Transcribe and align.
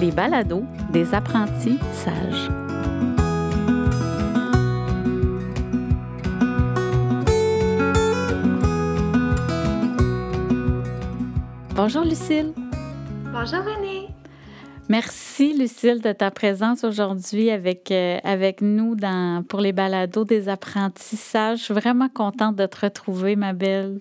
les 0.00 0.10
balados 0.10 0.64
des 0.90 1.12
apprentis 1.12 1.78
sages. 1.92 2.50
Bonjour 11.74 12.04
Lucille. 12.04 12.54
Bonjour 13.30 13.58
René. 13.58 14.08
Merci 14.88 15.56
Lucille 15.56 16.00
de 16.00 16.12
ta 16.12 16.30
présence 16.30 16.82
aujourd'hui 16.82 17.50
avec, 17.50 17.90
euh, 17.90 18.18
avec 18.24 18.62
nous 18.62 18.94
dans, 18.94 19.44
pour 19.46 19.60
les 19.60 19.72
balados 19.72 20.24
des 20.24 20.48
apprentissages. 20.48 21.58
Je 21.58 21.64
suis 21.64 21.74
vraiment 21.74 22.08
contente 22.08 22.56
de 22.56 22.64
te 22.64 22.86
retrouver, 22.86 23.36
ma 23.36 23.52
belle. 23.52 24.00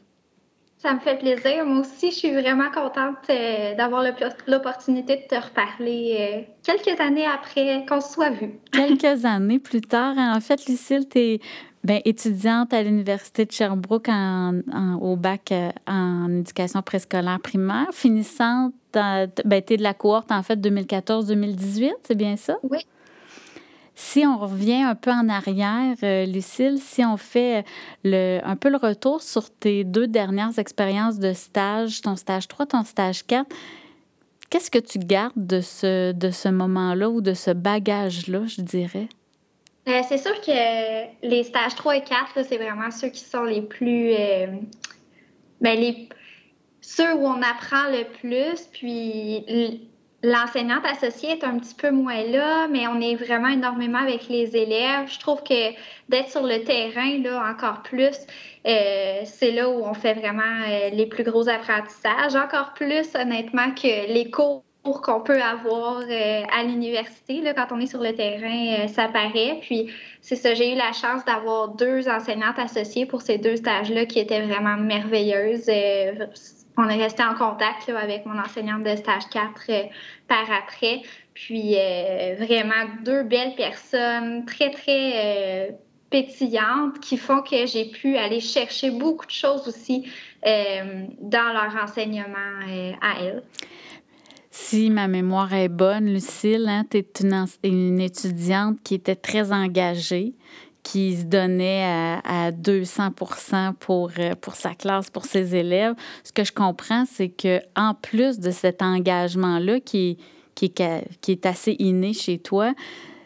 Ça 0.82 0.94
me 0.94 1.00
fait 1.00 1.18
plaisir. 1.20 1.66
Moi 1.66 1.82
aussi, 1.82 2.10
je 2.10 2.16
suis 2.16 2.32
vraiment 2.32 2.72
contente 2.72 3.18
euh, 3.30 3.76
d'avoir 3.76 4.02
l'opportunité 4.48 5.18
de 5.18 5.28
te 5.28 5.36
reparler 5.36 6.16
euh, 6.18 6.42
quelques 6.64 6.98
années 7.02 7.26
après 7.26 7.86
qu'on 7.86 8.00
se 8.00 8.14
soit 8.14 8.30
vu. 8.30 8.52
quelques 8.72 9.26
années 9.26 9.60
plus 9.60 9.82
tard. 9.82 10.14
Hein. 10.18 10.34
En 10.38 10.40
fait, 10.40 10.66
Lucille, 10.68 11.08
tu 11.10 11.20
es 11.20 11.40
ben, 11.84 12.00
étudiante 12.06 12.74
à 12.74 12.82
l'Université 12.82 13.46
de 13.46 13.52
Sherbrooke 13.52 14.08
en, 14.08 14.62
au 15.02 15.18
bac 15.18 15.52
euh, 15.52 15.70
en 15.86 16.32
éducation 16.40 16.82
préscolaire 16.82 17.42
primaire, 17.42 17.88
finissante, 17.92 18.74
ben, 18.94 19.30
tu 19.36 19.74
es 19.74 19.78
de 19.78 19.84
la 19.84 19.94
cohorte 19.94 20.32
en 20.32 20.44
fait 20.44 20.56
2014-2018, 20.56 21.92
c'est 22.04 22.16
bien 22.16 22.38
ça? 22.38 22.58
Oui. 22.64 22.80
Si 24.02 24.26
on 24.26 24.38
revient 24.38 24.82
un 24.82 24.96
peu 24.96 25.12
en 25.12 25.28
arrière, 25.28 25.94
euh, 26.04 26.26
Lucille, 26.26 26.80
si 26.80 27.04
on 27.04 27.18
fait 27.18 27.66
le, 28.06 28.40
un 28.46 28.56
peu 28.56 28.70
le 28.70 28.78
retour 28.78 29.22
sur 29.22 29.52
tes 29.52 29.84
deux 29.84 30.08
dernières 30.08 30.58
expériences 30.58 31.20
de 31.20 31.34
stage, 31.34 32.02
ton 32.02 32.16
stage 32.16 32.48
3, 32.48 32.66
ton 32.66 32.84
stage 32.86 33.28
4, 33.28 33.46
qu'est-ce 34.50 34.72
que 34.72 34.80
tu 34.80 35.00
gardes 35.00 35.34
de 35.36 35.60
ce, 35.60 36.14
de 36.14 36.32
ce 36.32 36.48
moment-là 36.48 37.10
ou 37.10 37.20
de 37.20 37.34
ce 37.34 37.52
bagage-là, 37.52 38.46
je 38.48 38.62
dirais? 38.62 39.10
Euh, 39.90 40.02
c'est 40.08 40.18
sûr 40.18 40.40
que 40.42 41.28
les 41.28 41.44
stages 41.44 41.76
3 41.76 41.98
et 41.98 42.04
4, 42.04 42.46
c'est 42.48 42.58
vraiment 42.58 42.92
ceux 42.92 43.10
qui 43.10 43.24
sont 43.26 43.44
les 43.44 43.62
plus. 43.62 44.14
Euh, 44.14 44.48
ben, 45.60 45.78
les, 45.78 46.08
ceux 46.80 47.14
où 47.16 47.26
on 47.26 47.42
apprend 47.42 47.90
le 47.92 48.06
plus, 48.06 48.66
puis 48.72 49.90
L'enseignante 50.22 50.86
associée 50.86 51.30
est 51.32 51.46
un 51.46 51.58
petit 51.60 51.74
peu 51.74 51.92
moins 51.92 52.24
là, 52.24 52.68
mais 52.68 52.88
on 52.88 53.00
est 53.00 53.16
vraiment 53.16 53.48
énormément 53.48 54.00
avec 54.00 54.28
les 54.28 54.54
élèves. 54.58 55.10
Je 55.10 55.18
trouve 55.18 55.42
que 55.44 55.72
d'être 56.10 56.30
sur 56.30 56.44
le 56.44 56.62
terrain, 56.66 57.20
là, 57.24 57.50
encore 57.50 57.84
plus, 57.84 58.18
euh, 58.68 59.22
c'est 59.24 59.52
là 59.52 59.70
où 59.70 59.82
on 59.86 59.94
fait 59.94 60.16
vraiment 60.16 60.42
euh, 60.68 60.90
les 60.90 61.06
plus 61.06 61.24
gros 61.24 61.48
apprentissages. 61.48 62.36
Encore 62.36 62.74
plus, 62.74 63.16
honnêtement, 63.16 63.72
que 63.72 64.14
les 64.14 64.30
cours 64.30 64.64
qu'on 64.84 65.22
peut 65.22 65.42
avoir 65.42 66.00
euh, 66.02 66.42
à 66.54 66.64
l'université. 66.64 67.42
Quand 67.56 67.68
on 67.72 67.80
est 67.80 67.88
sur 67.88 68.02
le 68.02 68.14
terrain, 68.14 68.88
ça 68.90 69.08
paraît. 69.08 69.60
Puis, 69.62 69.90
c'est 70.20 70.36
ça, 70.36 70.54
j'ai 70.54 70.74
eu 70.74 70.76
la 70.76 70.92
chance 70.92 71.24
d'avoir 71.24 71.70
deux 71.70 72.10
enseignantes 72.10 72.60
associées 72.60 73.06
pour 73.06 73.22
ces 73.22 73.38
deux 73.38 73.56
stages-là 73.56 74.06
qui 74.06 74.20
étaient 74.20 74.42
vraiment 74.42 74.76
merveilleuses 74.76 75.70
on 76.80 76.90
est 76.90 76.98
resté 76.98 77.24
en 77.24 77.36
contact 77.36 77.90
avec 77.90 78.26
mon 78.26 78.40
enseignante 78.40 78.84
de 78.84 78.96
stage 78.96 79.28
4 79.32 79.62
euh, 79.70 79.84
par 80.28 80.46
après. 80.52 81.02
Puis 81.34 81.76
euh, 81.76 82.36
vraiment 82.38 82.90
deux 83.04 83.24
belles 83.24 83.56
personnes 83.56 84.46
très, 84.46 84.72
très 84.72 85.12
euh, 85.16 85.72
pétillantes 86.10 87.00
qui 87.02 87.18
font 87.18 87.42
que 87.42 87.66
j'ai 87.66 87.86
pu 87.92 88.18
aller 88.18 88.40
chercher 88.40 88.92
beaucoup 88.92 89.26
de 89.26 89.32
choses 89.32 89.68
aussi 89.68 90.10
dans 90.44 91.54
leur 91.54 91.84
enseignement 91.84 92.96
à 93.02 93.22
elles. 93.22 93.44
Si 94.52 94.90
ma 94.90 95.08
mémoire 95.08 95.54
est 95.54 95.70
bonne, 95.70 96.12
Lucille, 96.12 96.66
hein, 96.68 96.84
tu 96.90 96.98
es 96.98 97.06
une, 97.64 98.00
étudiante 98.00 98.78
qui 98.84 98.96
était 98.96 99.16
très 99.16 99.52
engagée, 99.52 100.34
qui 100.92 101.18
se 101.18 101.24
donnait 101.24 102.20
à, 102.24 102.52
200 102.52 103.12
pour, 103.12 104.10
euh, 104.18 104.34
pour 104.42 104.56
sa 104.56 104.74
classe, 104.74 105.12
pour 105.12 105.26
ses 105.26 105.56
élèves. 105.56 105.94
Ce 106.24 106.32
que 106.32 106.44
je 106.44 106.52
comprends, 106.52 107.06
c'est 107.06 107.30
que 107.30 107.60
en 107.76 107.94
plus 107.94 108.40
de 108.40 108.50
cet 108.50 108.82
engagement-là 108.82 109.82
qui, 109.82 110.18
qui, 110.56 110.74
qui 110.74 111.32
est 111.32 111.46
assez 111.46 111.76
inné 111.78 112.14
chez 112.14 112.40
toi, 112.40 112.74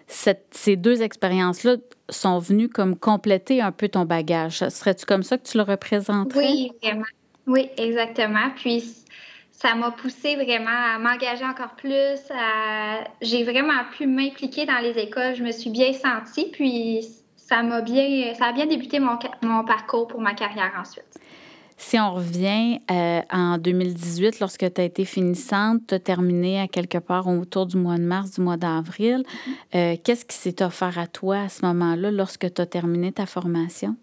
ces 0.07 0.75
deux 0.75 1.01
expériences-là 1.03 1.77
sont 2.09 2.37
venues 2.37 2.67
comme 2.67 2.97
compléter 2.97 3.61
un 3.61 3.71
peu 3.71 3.87
ton 3.87 4.03
bagage. 4.03 4.59
Serais-tu 4.67 5.05
comme 5.05 5.23
ça 5.23 5.37
que 5.37 5.47
tu 5.47 5.55
le 5.57 5.63
représenterais? 5.63 6.45
Oui, 6.45 6.71
vraiment. 6.83 7.05
Oui, 7.47 7.69
exactement. 7.77 8.51
Puis 8.57 8.83
ça 9.51 9.73
m'a 9.75 9.91
poussé 9.91 10.35
vraiment 10.35 10.95
à 10.95 10.99
m'engager 10.99 11.45
encore 11.45 11.75
plus. 11.77 12.19
J'ai 13.21 13.43
vraiment 13.45 13.85
pu 13.95 14.05
m'impliquer 14.05 14.65
dans 14.65 14.79
les 14.79 15.01
écoles. 15.01 15.35
Je 15.35 15.43
me 15.43 15.51
suis 15.53 15.69
bien 15.69 15.93
sentie. 15.93 16.49
Puis 16.51 17.22
ça 17.47 17.63
m'a 17.63 17.81
bien, 17.81 18.33
ça 18.35 18.45
a 18.47 18.53
bien 18.53 18.65
débuté 18.65 18.99
mon, 18.99 19.17
mon, 19.41 19.63
parcours 19.63 20.07
pour 20.07 20.21
ma 20.21 20.33
carrière 20.33 20.71
ensuite. 20.79 21.19
Si 21.75 21.99
on 21.99 22.13
revient 22.13 22.79
euh, 22.89 23.21
en 23.31 23.57
2018, 23.57 24.39
lorsque 24.39 24.73
tu 24.73 24.81
as 24.81 24.83
été 24.83 25.05
finissante, 25.05 25.81
tu 25.87 25.95
as 25.95 25.99
terminé 25.99 26.61
à 26.61 26.67
quelque 26.67 26.99
part 26.99 27.27
autour 27.27 27.65
du 27.65 27.77
mois 27.77 27.97
de 27.97 28.03
mars, 28.03 28.31
du 28.31 28.41
mois 28.41 28.57
d'avril, 28.57 29.23
mm-hmm. 29.23 29.51
euh, 29.75 29.97
qu'est-ce 30.03 30.23
qui 30.23 30.37
s'est 30.37 30.63
offert 30.63 30.97
à 30.97 31.07
toi 31.07 31.39
à 31.39 31.49
ce 31.49 31.65
moment-là 31.65 32.11
lorsque 32.11 32.53
tu 32.53 32.61
as 32.61 32.65
terminé 32.65 33.11
ta 33.11 33.25
formation? 33.25 33.95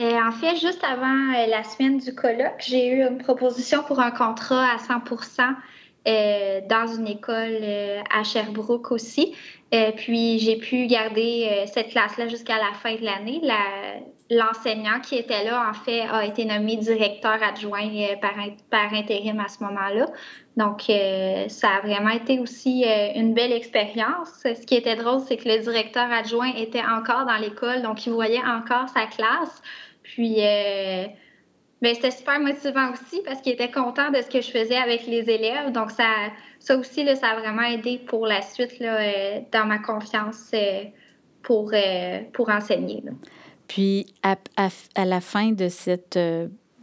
Euh, 0.00 0.18
en 0.18 0.32
fait, 0.32 0.56
juste 0.56 0.82
avant 0.82 1.32
la 1.48 1.62
semaine 1.62 1.98
du 1.98 2.14
colloque, 2.14 2.60
j'ai 2.60 2.88
eu 2.88 3.02
une 3.06 3.18
proposition 3.18 3.82
pour 3.82 4.00
un 4.00 4.10
contrat 4.10 4.66
à 4.72 4.76
100% 4.76 5.54
euh, 6.08 6.60
dans 6.66 6.86
une 6.86 7.06
école 7.06 7.58
euh, 7.60 8.00
à 8.10 8.24
Sherbrooke 8.24 8.90
aussi. 8.90 9.34
Euh, 9.72 9.92
puis 9.92 10.38
j'ai 10.40 10.56
pu 10.56 10.86
garder 10.86 11.64
cette 11.72 11.90
classe-là 11.90 12.26
jusqu'à 12.28 12.56
la 12.56 12.72
fin 12.82 12.94
de 12.96 13.04
l'année. 13.04 13.40
L'enseignant 14.28 15.00
qui 15.00 15.16
était 15.16 15.44
là, 15.44 15.68
en 15.70 15.74
fait, 15.74 16.02
a 16.02 16.24
été 16.24 16.44
nommé 16.44 16.76
directeur 16.76 17.42
adjoint 17.42 17.88
par, 18.20 18.34
par 18.70 18.92
intérim 18.94 19.38
à 19.40 19.48
ce 19.48 19.62
moment-là. 19.62 20.06
Donc, 20.56 20.82
ça 21.48 21.68
a 21.68 21.80
vraiment 21.82 22.10
été 22.10 22.40
aussi 22.40 22.84
une 23.14 23.32
belle 23.32 23.52
expérience. 23.52 24.40
Ce 24.42 24.66
qui 24.66 24.74
était 24.74 24.96
drôle, 24.96 25.20
c'est 25.20 25.36
que 25.36 25.48
le 25.48 25.58
directeur 25.58 26.10
adjoint 26.10 26.52
était 26.56 26.82
encore 26.82 27.26
dans 27.26 27.36
l'école, 27.36 27.82
donc 27.82 28.06
il 28.06 28.12
voyait 28.12 28.42
encore 28.44 28.88
sa 28.88 29.06
classe. 29.06 29.62
Puis, 30.02 30.40
mais 31.82 31.94
c'était 31.94 32.10
super 32.10 32.40
motivant 32.40 32.92
aussi 32.92 33.22
parce 33.24 33.40
qu'il 33.40 33.52
était 33.52 33.70
content 33.70 34.10
de 34.10 34.20
ce 34.20 34.28
que 34.28 34.40
je 34.40 34.50
faisais 34.50 34.76
avec 34.76 35.06
les 35.06 35.30
élèves. 35.30 35.72
Donc, 35.72 35.90
ça, 35.90 36.04
ça 36.58 36.76
aussi, 36.76 37.04
là, 37.04 37.16
ça 37.16 37.28
a 37.28 37.40
vraiment 37.40 37.62
aidé 37.62 37.98
pour 37.98 38.26
la 38.26 38.42
suite 38.42 38.78
là, 38.80 39.00
euh, 39.00 39.40
dans 39.52 39.66
ma 39.66 39.78
confiance 39.78 40.50
euh, 40.52 40.84
pour, 41.42 41.70
euh, 41.72 42.20
pour 42.32 42.50
enseigner. 42.50 43.02
Puis, 43.66 44.06
à, 44.22 44.36
à, 44.56 45.04
la 45.04 45.20
fin 45.20 45.52
de 45.52 45.68
cette, 45.68 46.18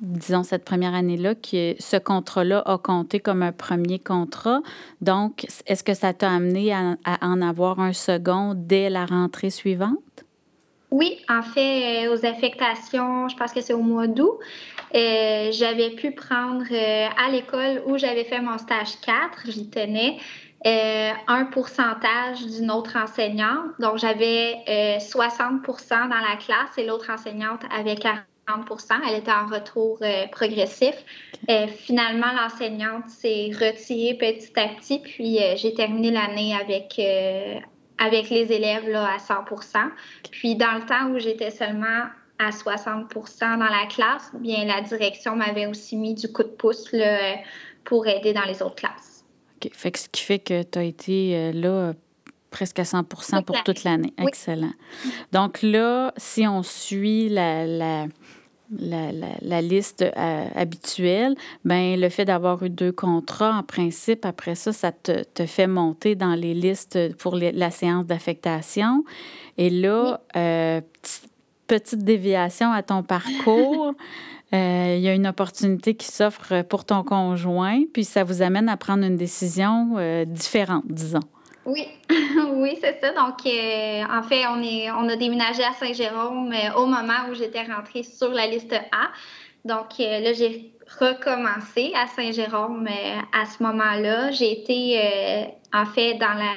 disons, 0.01 0.43
cette 0.43 0.65
première 0.65 0.95
année-là, 0.95 1.35
que 1.35 1.75
ce 1.79 1.97
contrat-là 1.97 2.63
a 2.65 2.77
compté 2.77 3.19
comme 3.19 3.43
un 3.43 3.51
premier 3.51 3.99
contrat. 3.99 4.61
Donc, 5.01 5.45
est-ce 5.67 5.83
que 5.83 5.93
ça 5.93 6.13
t'a 6.13 6.31
amené 6.31 6.73
à, 6.73 6.95
à 7.03 7.27
en 7.27 7.41
avoir 7.41 7.79
un 7.81 7.93
second 7.93 8.53
dès 8.55 8.89
la 8.89 9.05
rentrée 9.05 9.49
suivante? 9.49 9.99
Oui, 10.89 11.19
en 11.27 11.41
fait, 11.41 12.07
aux 12.07 12.25
affectations, 12.25 13.27
je 13.27 13.35
pense 13.35 13.51
que 13.51 13.59
c'est 13.59 13.73
au 13.73 13.81
mois 13.81 14.07
d'août. 14.07 14.39
Euh, 14.95 15.51
j'avais 15.51 15.91
pu 15.91 16.11
prendre 16.11 16.63
euh, 16.71 17.07
à 17.17 17.29
l'école 17.29 17.83
où 17.85 17.97
j'avais 17.97 18.23
fait 18.23 18.39
mon 18.39 18.57
stage 18.57 18.99
4, 19.01 19.51
j'y 19.51 19.69
tenais, 19.69 20.17
euh, 20.65 21.11
un 21.27 21.45
pourcentage 21.45 22.45
d'une 22.45 22.71
autre 22.71 22.97
enseignante. 22.97 23.71
Donc, 23.79 23.97
j'avais 23.97 24.99
60 24.99 25.61
dans 25.89 26.07
la 26.07 26.37
classe 26.37 26.77
et 26.77 26.85
l'autre 26.85 27.11
enseignante 27.11 27.61
avait 27.75 27.95
40 27.95 28.23
elle 29.09 29.15
était 29.15 29.31
en 29.31 29.45
retour 29.45 29.99
progressif. 30.31 30.95
finalement, 31.79 32.31
l'enseignante 32.31 33.09
s'est 33.09 33.51
retirée 33.51 34.13
petit 34.13 34.57
à 34.57 34.69
petit, 34.69 34.99
puis 34.99 35.39
j'ai 35.57 35.73
terminé 35.73 36.11
l'année 36.11 36.55
avec, 36.55 36.97
avec 37.97 38.29
les 38.29 38.53
élèves 38.53 38.87
là, 38.87 39.09
à 39.15 39.17
100% 39.17 39.91
Puis 40.31 40.55
dans 40.55 40.75
le 40.75 40.85
temps 40.85 41.09
où 41.09 41.19
j'étais 41.19 41.51
seulement 41.51 42.05
à 42.39 42.51
60 42.51 43.13
dans 43.41 43.57
la 43.57 43.85
classe, 43.87 44.31
bien 44.39 44.65
la 44.65 44.81
direction 44.81 45.35
m'avait 45.35 45.65
aussi 45.65 45.97
mis 45.97 46.13
du 46.13 46.31
coup 46.31 46.43
de 46.43 46.49
pouce 46.49 46.91
là, 46.91 47.35
pour 47.83 48.07
aider 48.07 48.33
dans 48.33 48.45
les 48.45 48.61
autres 48.61 48.75
classes. 48.75 49.25
OK. 49.57 49.71
Fait 49.73 49.95
ce 49.97 50.09
qui 50.09 50.21
fait 50.21 50.39
que 50.39 50.63
tu 50.63 50.79
as 50.79 50.83
été 50.83 51.35
euh, 51.35 51.51
là 51.51 51.93
presque 52.51 52.79
à 52.79 52.85
100 52.85 53.03
pour 53.03 53.23
toute 53.63 53.83
l'année. 53.83 54.13
Excellent. 54.17 54.71
Donc 55.31 55.61
là, 55.61 56.13
si 56.17 56.47
on 56.47 56.63
suit 56.63 57.29
la, 57.29 57.67
la, 57.67 58.07
la, 58.71 59.61
liste 59.61 60.01
euh, 60.01 60.47
habituelle, 60.55 61.35
ben 61.65 61.99
le 61.99 62.09
fait 62.09 62.25
d'avoir 62.25 62.63
eu 62.63 62.69
deux 62.69 62.91
contrats, 62.91 63.57
en 63.57 63.63
principe, 63.63 64.25
après 64.25 64.55
ça, 64.55 64.73
ça 64.73 64.91
te, 64.91 65.23
te 65.23 65.45
fait 65.45 65.67
monter 65.67 66.15
dans 66.15 66.35
les 66.35 66.53
listes 66.53 67.15
pour 67.17 67.35
la 67.35 67.71
séance 67.71 68.05
d'affectation. 68.05 69.03
Et 69.57 69.69
là, 69.69 70.21
euh, 70.35 70.81
petite 71.67 72.03
déviation 72.03 72.71
à 72.71 72.83
ton 72.83 73.03
parcours. 73.03 73.93
Euh, 74.53 74.95
il 74.95 75.01
y 75.01 75.09
a 75.09 75.13
une 75.13 75.27
opportunité 75.27 75.93
qui 75.95 76.07
s'offre 76.07 76.61
pour 76.61 76.85
ton 76.85 77.03
conjoint, 77.03 77.81
puis 77.93 78.05
ça 78.05 78.23
vous 78.23 78.41
amène 78.41 78.69
à 78.69 78.77
prendre 78.77 79.03
une 79.03 79.17
décision 79.17 79.95
euh, 79.97 80.23
différente, 80.23 80.85
disons. 80.85 81.19
Oui, 81.65 81.85
oui, 82.53 82.77
c'est 82.81 82.97
ça. 83.01 83.11
Donc, 83.11 83.45
euh, 83.45 84.03
en 84.09 84.23
fait, 84.23 84.47
on, 84.47 84.63
est, 84.63 84.89
on 84.91 85.09
a 85.09 85.17
déménagé 85.17 85.65
à 85.65 85.73
Saint-Jérôme 85.73 86.55
au 86.77 86.85
moment 86.85 87.27
où 87.29 87.33
j'étais 87.33 87.63
rentrée 87.63 88.03
sur 88.03 88.29
la 88.29 88.47
liste 88.47 88.71
A. 88.71 89.09
Donc, 89.65 89.99
là, 89.99 90.31
j'ai 90.31 90.71
recommencé 90.97 91.91
à 91.93 92.07
Saint-Jérôme 92.07 92.87
à 93.33 93.45
ce 93.45 93.61
moment-là. 93.63 94.31
J'ai 94.31 94.61
été, 94.61 95.49
en 95.73 95.85
fait, 95.87 96.13
dans 96.13 96.35
la 96.35 96.53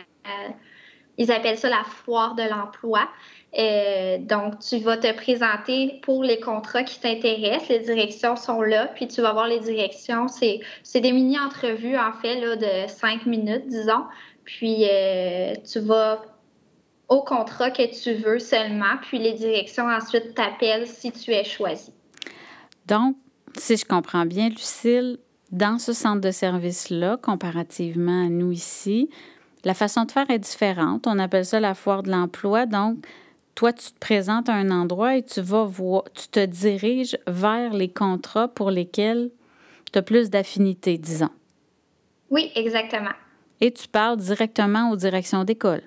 ils 1.21 1.31
appellent 1.31 1.59
ça 1.59 1.69
la 1.69 1.85
foire 1.85 2.35
de 2.35 2.43
l'emploi. 2.43 3.07
Euh, 3.59 4.17
donc, 4.19 4.59
tu 4.61 4.79
vas 4.79 4.97
te 4.97 5.13
présenter 5.13 6.01
pour 6.03 6.25
les 6.25 6.41
contrats 6.41 6.83
qui 6.83 6.99
t'intéressent. 6.99 7.69
Les 7.69 7.81
directions 7.81 8.37
sont 8.37 8.63
là, 8.63 8.87
puis 8.87 9.07
tu 9.07 9.21
vas 9.21 9.35
voir 9.35 9.47
les 9.47 9.61
directions. 9.61 10.29
C'est, 10.29 10.61
des 10.95 11.13
mini-entrevues, 11.13 11.99
en 11.99 12.15
fait, 12.15 12.41
de 12.41 12.89
cinq 12.89 13.27
minutes, 13.27 13.67
disons. 13.69 14.05
Puis, 14.45 14.87
euh, 14.91 15.55
tu 15.71 15.81
vas 15.81 16.23
au 17.09 17.23
contrat 17.23 17.71
que 17.71 18.03
tu 18.03 18.15
veux 18.15 18.39
seulement, 18.39 18.97
puis 19.03 19.19
les 19.19 19.35
directions 19.35 19.89
ensuite 19.89 20.35
t'appellent 20.35 20.87
si 20.87 21.13
tu 21.13 21.33
es 21.33 21.45
choisi. 21.45 21.93
Donc, 22.87 23.15
si 23.59 23.77
je 23.77 23.85
comprends 23.85 24.25
bien, 24.25 24.49
Lucille, 24.49 25.19
dans 25.53 25.79
ce 25.79 25.93
centre 25.93 26.23
de 26.23 26.31
service-là, 26.31 27.19
comparativement 27.21 28.25
à 28.25 28.29
nous 28.31 28.53
ici, 28.53 29.11
la 29.65 29.75
façon 29.75 30.05
de 30.05 30.12
faire 30.12 30.31
est 30.31 30.39
différente. 30.39 31.07
On 31.07 31.19
appelle 31.19 31.45
ça 31.45 31.61
la 31.61 31.75
foire 31.75 32.03
de 32.03 32.11
l'emploi. 32.11 32.67
Donc, 32.67 33.07
toi, 33.55 33.73
tu 33.73 33.93
te 33.93 33.99
présentes 33.99 34.49
à 34.49 34.55
un 34.55 34.71
endroit 34.71 35.17
et 35.17 35.23
tu 35.23 35.41
vas 35.41 35.65
voir, 35.65 36.05
tu 36.15 36.29
te 36.29 36.45
diriges 36.45 37.19
vers 37.27 37.73
les 37.75 37.89
contrats 37.89 38.49
pour 38.49 38.71
lesquels 38.71 39.31
tu 39.93 39.99
as 39.99 40.03
plus 40.03 40.31
d'affinité, 40.31 40.99
disons. 40.99 41.31
Oui, 42.31 42.51
exactement. 42.55 43.11
Et 43.61 43.73
tu 43.73 43.89
parles 43.89 44.17
directement 44.17 44.91
aux 44.91 44.97
directions 44.97 45.45
d'école. 45.45 45.83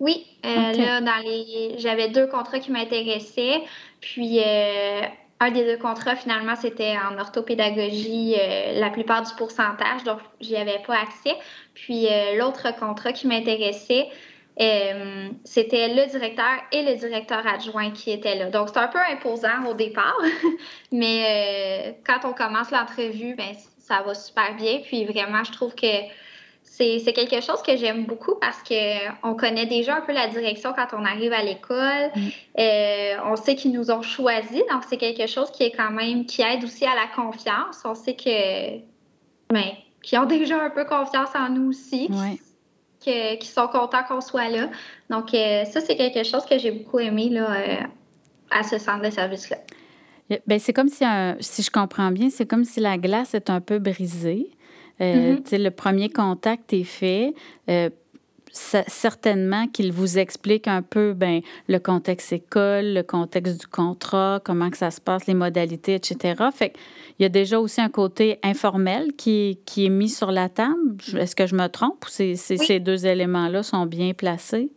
Oui, 0.00 0.26
euh, 0.44 0.72
là, 0.72 1.00
dans 1.00 1.22
les, 1.24 1.76
j'avais 1.78 2.08
deux 2.08 2.26
contrats 2.26 2.58
qui 2.58 2.72
m'intéressaient, 2.72 3.62
puis 4.00 4.40
euh, 4.40 5.02
un 5.40 5.50
des 5.50 5.64
deux 5.64 5.76
contrats, 5.76 6.16
finalement, 6.16 6.56
c'était 6.56 6.94
en 6.96 7.18
orthopédagogie, 7.18 8.36
euh, 8.38 8.78
la 8.78 8.90
plupart 8.90 9.22
du 9.22 9.32
pourcentage, 9.34 10.04
donc 10.04 10.20
j'y 10.40 10.56
avais 10.56 10.80
pas 10.86 10.94
accès. 10.94 11.34
Puis 11.74 12.06
euh, 12.06 12.36
l'autre 12.38 12.74
contrat 12.78 13.12
qui 13.12 13.26
m'intéressait, 13.26 14.08
euh, 14.60 15.28
c'était 15.44 15.88
le 15.88 16.06
directeur 16.08 16.54
et 16.70 16.82
le 16.84 16.94
directeur 16.96 17.44
adjoint 17.46 17.90
qui 17.90 18.12
étaient 18.12 18.36
là. 18.36 18.50
Donc, 18.50 18.68
c'est 18.72 18.78
un 18.78 18.86
peu 18.86 19.00
imposant 19.10 19.66
au 19.68 19.74
départ, 19.74 20.16
mais 20.92 21.98
quand 22.06 22.28
on 22.28 22.32
commence 22.32 22.70
l'entrevue, 22.70 23.34
ben, 23.34 23.54
ça 23.78 24.02
va 24.02 24.14
super 24.14 24.54
bien. 24.54 24.80
Puis 24.84 25.04
vraiment, 25.04 25.42
je 25.42 25.50
trouve 25.52 25.74
que 25.74 25.86
c'est 26.76 27.12
quelque 27.12 27.40
chose 27.40 27.62
que 27.62 27.76
j'aime 27.76 28.04
beaucoup 28.04 28.34
parce 28.40 28.58
qu'on 28.62 29.34
connaît 29.34 29.66
déjà 29.66 29.96
un 29.96 30.00
peu 30.00 30.12
la 30.12 30.26
direction 30.26 30.72
quand 30.74 30.88
on 30.92 31.04
arrive 31.04 31.32
à 31.32 31.42
l'école. 31.42 32.10
Mm. 32.16 32.28
Euh, 32.58 33.14
on 33.26 33.36
sait 33.36 33.54
qu'ils 33.54 33.72
nous 33.72 33.92
ont 33.92 34.02
choisis, 34.02 34.62
donc 34.70 34.82
c'est 34.88 34.96
quelque 34.96 35.28
chose 35.28 35.52
qui 35.52 35.62
est 35.62 35.70
quand 35.70 35.92
même 35.92 36.26
qui 36.26 36.42
aide 36.42 36.64
aussi 36.64 36.84
à 36.84 36.94
la 36.96 37.06
confiance. 37.14 37.82
On 37.84 37.94
sait 37.94 38.16
que 38.16 38.78
ben, 39.52 39.70
qu'ils 40.02 40.18
ont 40.18 40.24
déjà 40.26 40.60
un 40.60 40.70
peu 40.70 40.84
confiance 40.84 41.30
en 41.36 41.48
nous 41.48 41.68
aussi. 41.68 42.10
qu'ils 43.00 43.38
qui 43.38 43.46
sont 43.46 43.68
contents 43.68 44.02
qu'on 44.08 44.20
soit 44.20 44.48
là. 44.48 44.68
Donc, 45.10 45.32
euh, 45.32 45.64
ça, 45.66 45.80
c'est 45.80 45.96
quelque 45.96 46.24
chose 46.24 46.44
que 46.44 46.58
j'ai 46.58 46.72
beaucoup 46.72 46.98
aimé 46.98 47.28
là, 47.28 47.52
euh, 47.52 47.76
à 48.50 48.64
ce 48.64 48.78
centre 48.78 49.02
de 49.02 49.10
service-là. 49.10 49.58
Ben, 50.46 50.58
c'est 50.58 50.72
comme 50.72 50.88
si, 50.88 51.04
si 51.40 51.62
je 51.62 51.70
comprends 51.70 52.10
bien, 52.10 52.30
c'est 52.30 52.46
comme 52.46 52.64
si 52.64 52.80
la 52.80 52.96
glace 52.96 53.34
est 53.34 53.50
un 53.50 53.60
peu 53.60 53.78
brisée. 53.78 54.50
Euh, 55.00 55.36
mm-hmm. 55.36 55.62
Le 55.62 55.70
premier 55.70 56.08
contact 56.08 56.72
est 56.72 56.84
fait. 56.84 57.34
Euh, 57.68 57.90
certainement 58.54 59.66
qu'il 59.66 59.92
vous 59.92 60.18
explique 60.18 60.68
un 60.68 60.82
peu 60.82 61.12
ben, 61.12 61.40
le 61.68 61.78
contexte 61.78 62.32
école, 62.32 62.94
le 62.94 63.02
contexte 63.02 63.60
du 63.60 63.66
contrat, 63.66 64.40
comment 64.44 64.70
que 64.70 64.76
ça 64.76 64.92
se 64.92 65.00
passe, 65.00 65.26
les 65.26 65.34
modalités, 65.34 65.94
etc. 65.94 66.44
Fait 66.54 66.72
il 67.18 67.24
y 67.24 67.26
a 67.26 67.28
déjà 67.28 67.58
aussi 67.58 67.80
un 67.80 67.88
côté 67.88 68.38
informel 68.42 69.12
qui, 69.16 69.58
qui 69.66 69.86
est 69.86 69.90
mis 69.90 70.08
sur 70.08 70.30
la 70.30 70.48
table. 70.48 70.96
Est-ce 71.18 71.34
que 71.36 71.46
je 71.46 71.54
me 71.54 71.66
trompe 71.68 72.04
ou 72.06 72.08
ces 72.08 72.80
deux 72.80 73.06
éléments-là 73.06 73.62
sont 73.62 73.86
bien 73.86 74.14
placés? 74.14 74.70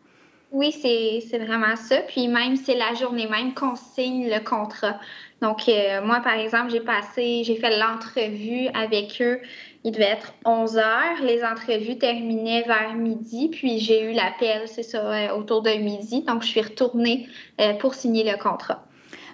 Oui, 0.57 0.71
c'est 0.71 1.37
vraiment 1.37 1.75
ça. 1.75 1.97
Puis 2.07 2.27
même, 2.27 2.55
c'est 2.55 2.73
la 2.73 2.95
journée 2.95 3.27
même 3.27 3.53
qu'on 3.53 3.75
signe 3.75 4.27
le 4.27 4.43
contrat. 4.43 4.99
Donc, 5.39 5.69
euh, 5.69 6.01
moi, 6.03 6.19
par 6.21 6.33
exemple, 6.33 6.71
j'ai 6.71 6.79
passé, 6.79 7.43
j'ai 7.43 7.57
fait 7.57 7.77
l'entrevue 7.77 8.67
avec 8.73 9.21
eux. 9.21 9.39
Il 9.83 9.91
devait 9.91 10.05
être 10.05 10.33
11 10.45 10.77
heures. 10.77 11.21
Les 11.21 11.43
entrevues 11.43 11.99
terminaient 11.99 12.63
vers 12.63 12.95
midi. 12.95 13.49
Puis 13.49 13.77
j'ai 13.77 14.01
eu 14.01 14.13
l'appel, 14.13 14.63
c'est 14.65 14.81
ça, 14.81 14.97
euh, 14.97 15.37
autour 15.37 15.61
de 15.61 15.69
midi. 15.69 16.23
Donc, 16.23 16.41
je 16.41 16.47
suis 16.47 16.61
retournée 16.61 17.27
euh, 17.61 17.75
pour 17.75 17.93
signer 17.93 18.23
le 18.23 18.35
contrat. 18.41 18.83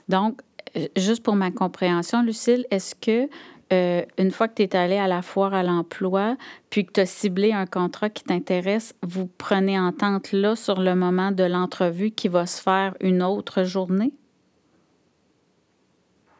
Donc, 0.09 0.41
juste 0.97 1.23
pour 1.23 1.35
ma 1.35 1.51
compréhension, 1.51 2.21
Lucille, 2.21 2.65
est-ce 2.69 2.95
que 2.95 3.29
euh, 3.73 4.05
une 4.17 4.31
fois 4.31 4.47
que 4.47 4.55
tu 4.55 4.63
es 4.63 4.75
allé 4.75 4.97
à 4.97 5.07
la 5.07 5.21
foire 5.21 5.53
à 5.53 5.63
l'emploi, 5.63 6.35
puis 6.69 6.85
que 6.85 6.91
tu 6.93 6.99
as 6.99 7.05
ciblé 7.05 7.51
un 7.51 7.65
contrat 7.65 8.09
qui 8.09 8.23
t'intéresse, 8.23 8.93
vous 9.01 9.27
prenez 9.37 9.79
entente 9.79 10.31
là 10.31 10.55
sur 10.55 10.79
le 10.79 10.95
moment 10.95 11.31
de 11.31 11.43
l'entrevue 11.43 12.11
qui 12.11 12.27
va 12.27 12.45
se 12.45 12.61
faire 12.61 12.95
une 13.01 13.23
autre 13.23 13.63
journée? 13.63 14.13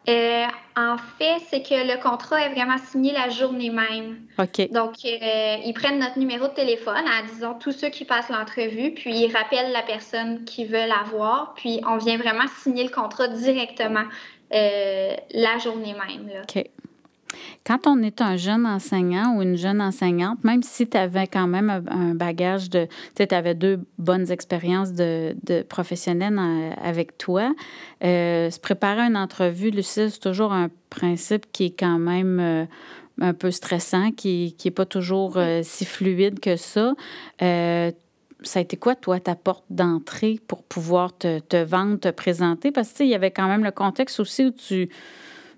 Euh, 0.09 0.45
en 0.75 0.97
fait, 0.97 1.39
c'est 1.49 1.61
que 1.61 1.73
le 1.73 2.01
contrat 2.01 2.41
est 2.41 2.53
vraiment 2.53 2.77
signé 2.77 3.13
la 3.13 3.29
journée 3.29 3.69
même. 3.69 4.19
OK. 4.37 4.69
Donc, 4.71 4.95
euh, 5.05 5.55
ils 5.65 5.73
prennent 5.73 5.99
notre 5.99 6.19
numéro 6.19 6.47
de 6.47 6.53
téléphone 6.53 7.05
à, 7.07 7.23
disons, 7.23 7.53
tous 7.53 7.71
ceux 7.71 7.89
qui 7.89 8.03
passent 8.03 8.29
l'entrevue, 8.29 8.93
puis 8.93 9.15
ils 9.15 9.31
rappellent 9.33 9.71
la 9.71 9.83
personne 9.83 10.43
qui 10.43 10.65
veut 10.65 10.85
l'avoir, 10.87 11.53
puis 11.55 11.79
on 11.87 11.97
vient 11.97 12.17
vraiment 12.17 12.47
signer 12.61 12.83
le 12.83 12.89
contrat 12.89 13.27
directement 13.29 14.05
la 14.51 15.57
journée 15.57 15.95
même. 15.95 16.27
Là. 16.27 16.41
OK. 16.43 16.63
Quand 17.65 17.87
on 17.87 18.01
est 18.01 18.21
un 18.21 18.35
jeune 18.37 18.65
enseignant 18.65 19.35
ou 19.35 19.41
une 19.41 19.57
jeune 19.57 19.81
enseignante, 19.81 20.43
même 20.43 20.63
si 20.63 20.87
tu 20.87 20.97
avais 20.97 21.27
quand 21.27 21.47
même 21.47 21.69
un 21.69 22.15
bagage 22.15 22.69
de, 22.69 22.87
tu 23.15 23.35
avais 23.35 23.55
deux 23.55 23.79
bonnes 23.97 24.31
expériences 24.31 24.93
de, 24.93 25.35
de 25.43 25.61
professionnels 25.61 26.39
avec 26.81 27.17
toi, 27.17 27.53
euh, 28.03 28.49
se 28.49 28.59
préparer 28.59 29.01
à 29.01 29.05
une 29.05 29.17
entrevue, 29.17 29.69
Lucille, 29.69 30.11
c'est 30.11 30.19
toujours 30.19 30.53
un 30.53 30.69
principe 30.89 31.51
qui 31.51 31.65
est 31.65 31.79
quand 31.79 31.99
même 31.99 32.39
euh, 32.39 32.65
un 33.21 33.33
peu 33.33 33.51
stressant, 33.51 34.11
qui 34.11 34.55
n'est 34.63 34.71
pas 34.71 34.85
toujours 34.85 35.37
euh, 35.37 35.61
si 35.63 35.85
fluide 35.85 36.39
que 36.39 36.55
ça. 36.55 36.93
ça 37.39 38.59
a 38.59 38.61
été 38.61 38.75
quoi, 38.75 38.95
toi, 38.95 39.19
ta 39.19 39.35
porte 39.35 39.63
d'entrée 39.69 40.39
pour 40.47 40.63
pouvoir 40.63 41.17
te, 41.17 41.39
te, 41.39 41.63
vendre, 41.63 41.97
te 41.97 42.09
présenter? 42.09 42.71
Parce 42.71 42.91
que, 42.91 43.03
il 43.03 43.09
y 43.09 43.15
avait 43.15 43.31
quand 43.31 43.47
même 43.47 43.63
le 43.63 43.71
contexte 43.71 44.19
aussi 44.19 44.45
où 44.45 44.51
tu, 44.51 44.89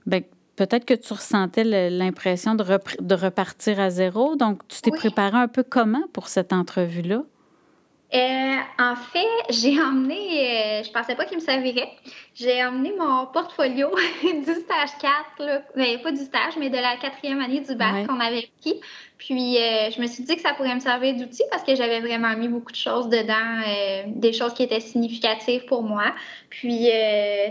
ben, 0.05 0.21
peut-être 0.55 0.85
que 0.85 0.93
tu 0.93 1.13
ressentais 1.13 1.63
l'impression 1.89 2.55
de, 2.55 2.63
de, 2.99 3.15
repartir 3.15 3.79
à 3.79 3.89
zéro. 3.89 4.35
Donc, 4.35 4.67
tu 4.67 4.81
t'es 4.81 4.91
préparé 4.91 5.37
un 5.37 5.47
peu 5.47 5.63
comment 5.63 6.07
pour 6.13 6.27
cette 6.27 6.53
entrevue-là? 6.53 7.23
Euh, 8.15 8.57
en 8.79 8.95
fait, 8.95 9.27
j'ai 9.49 9.81
emmené, 9.81 10.15
euh, 10.15 10.83
je 10.83 10.91
pensais 10.91 11.15
pas 11.15 11.25
qu'il 11.25 11.37
me 11.37 11.43
servirait. 11.43 11.89
J'ai 12.33 12.63
emmené 12.63 12.93
mon 12.97 13.25
portfolio 13.27 13.89
du 14.23 14.53
stage 14.53 14.91
4, 15.37 15.63
ben, 15.75 15.99
pas 16.01 16.11
du 16.11 16.23
stage, 16.23 16.53
mais 16.57 16.69
de 16.69 16.77
la 16.77 16.95
quatrième 16.97 17.41
année 17.41 17.59
du 17.59 17.75
bac 17.75 18.07
qu'on 18.07 18.19
avait 18.19 18.49
pris. 18.61 18.79
Puis, 19.17 19.57
euh, 19.57 19.89
je 19.91 20.01
me 20.01 20.07
suis 20.07 20.23
dit 20.23 20.35
que 20.35 20.41
ça 20.41 20.53
pourrait 20.53 20.75
me 20.75 20.79
servir 20.81 21.15
d'outil 21.15 21.43
parce 21.49 21.63
que 21.63 21.75
j'avais 21.75 21.99
vraiment 21.99 22.35
mis 22.35 22.47
beaucoup 22.47 22.71
de 22.71 22.77
choses 22.77 23.07
dedans, 23.07 24.05
des 24.07 24.33
choses 24.33 24.53
qui 24.53 24.63
étaient 24.63 24.81
significatives 24.81 25.65
pour 25.65 25.83
moi. 25.83 26.13
Puis, 26.49 26.89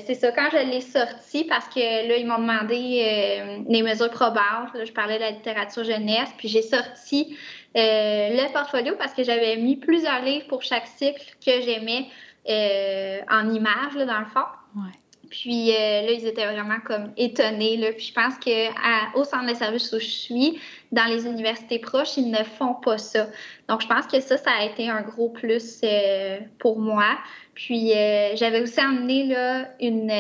c'est 0.07 0.15
ça, 0.15 0.31
quand 0.33 0.49
je 0.53 0.71
l'ai 0.71 0.83
sorti, 0.83 1.45
parce 1.45 1.67
que 1.69 1.81
là, 1.81 2.17
ils 2.17 2.27
m'ont 2.27 2.39
demandé 2.39 3.65
les 3.67 3.83
mesures 3.83 4.11
probables. 4.11 4.71
je 4.85 4.93
parlais 4.93 5.17
de 5.17 5.23
la 5.23 5.31
littérature 5.31 5.85
jeunesse, 5.85 6.29
puis 6.37 6.49
j'ai 6.49 6.63
sorti 6.63 7.35
euh, 7.77 8.29
le 8.31 8.53
portfolio 8.53 8.95
parce 8.97 9.13
que 9.13 9.25
j'avais 9.25 9.57
mis 9.57 9.77
plusieurs 9.77 10.23
livres 10.23 10.47
pour 10.47 10.63
chaque 10.63 10.87
cycle 10.87 11.25
que 11.45 11.61
j'aimais 11.61 12.07
euh, 12.49 13.21
en 13.31 13.53
images, 13.53 13.95
dans 13.95 14.21
le 14.21 14.27
fond. 14.27 14.91
Puis 15.31 15.71
là, 15.73 16.13
ils 16.13 16.27
étaient 16.27 16.47
vraiment 16.47 16.79
comme 16.87 17.13
étonnés. 17.17 17.77
Là. 17.77 17.93
Puis 17.93 18.07
je 18.07 18.13
pense 18.13 18.35
qu'au 18.35 19.25
centre 19.25 19.51
de 19.51 19.55
service 19.55 19.93
où 19.93 19.99
je 19.99 20.07
suis, 20.07 20.61
dans 20.93 21.07
les 21.07 21.27
universités 21.27 21.81
proches, 21.81 22.17
ils 22.17 22.31
ne 22.31 22.45
font 22.45 22.75
pas 22.75 22.99
ça. 22.99 23.27
Donc, 23.69 23.81
je 23.81 23.89
pense 23.89 24.07
que 24.07 24.21
ça, 24.21 24.37
ça 24.37 24.53
a 24.53 24.65
été 24.65 24.89
un 24.89 25.01
gros 25.01 25.31
plus 25.31 25.81
pour 26.61 26.79
moi. 26.79 27.19
Puis, 27.55 27.89
j'avais 28.35 28.61
aussi 28.61 28.81
emmené 28.81 29.25
là, 29.25 29.71
une, 29.81 30.13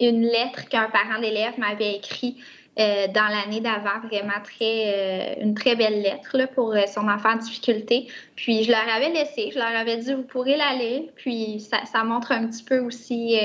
une 0.00 0.22
lettre 0.26 0.68
qu'un 0.68 0.90
parent 0.90 1.20
d'élève 1.20 1.58
m'avait 1.58 1.94
écrit 1.94 2.36
euh, 2.78 3.06
dans 3.08 3.28
l'année 3.28 3.60
d'avant, 3.60 4.00
vraiment 4.02 4.40
très, 4.42 5.34
euh, 5.38 5.42
une 5.42 5.54
très 5.54 5.76
belle 5.76 6.00
lettre 6.00 6.38
là, 6.38 6.46
pour 6.46 6.72
euh, 6.72 6.86
son 6.86 7.06
enfant 7.06 7.34
en 7.34 7.36
difficulté. 7.36 8.08
Puis 8.34 8.64
je 8.64 8.70
leur 8.70 8.88
avais 8.88 9.10
laissé, 9.10 9.50
je 9.52 9.58
leur 9.58 9.76
avais 9.76 9.98
dit, 9.98 10.14
vous 10.14 10.22
pourrez 10.22 10.56
la 10.56 10.74
lire. 10.74 11.02
Puis 11.16 11.60
ça, 11.60 12.04
montre 12.04 12.32
un 12.32 12.46
petit 12.46 12.64
peu 12.64 12.78
aussi 12.78 13.36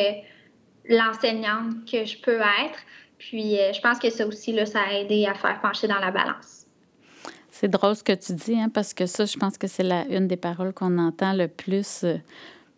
l'enseignante 0.88 1.74
que 1.92 2.06
je 2.06 2.18
peux 2.20 2.40
être. 2.40 2.80
Puis 3.18 3.58
je 3.58 3.82
pense 3.82 4.00
que 4.00 4.10
ça 4.10 4.26
aussi, 4.26 4.54
là, 4.54 4.66
ça 4.66 4.80
a 4.80 4.94
aidé 4.94 5.26
à 5.26 5.34
faire 5.34 5.60
pencher 5.60 5.88
dans 5.88 6.00
la 6.00 6.12
balance. 6.12 6.66
C'est 7.50 7.68
drôle 7.68 7.98
ce 7.98 8.04
que 8.04 8.14
tu 8.14 8.34
dis, 8.34 8.58
hein, 8.58 8.70
parce 8.74 8.94
que 8.94 9.08
ça, 9.08 9.26
je 9.26 9.36
pense 9.36 9.58
que 9.58 9.68
c'est 9.68 9.84
une 10.10 10.28
des 10.28 10.38
paroles 10.38 10.74
qu'on 10.74 10.98
entend 11.00 11.34
le 11.34 11.50
plus 11.50 12.06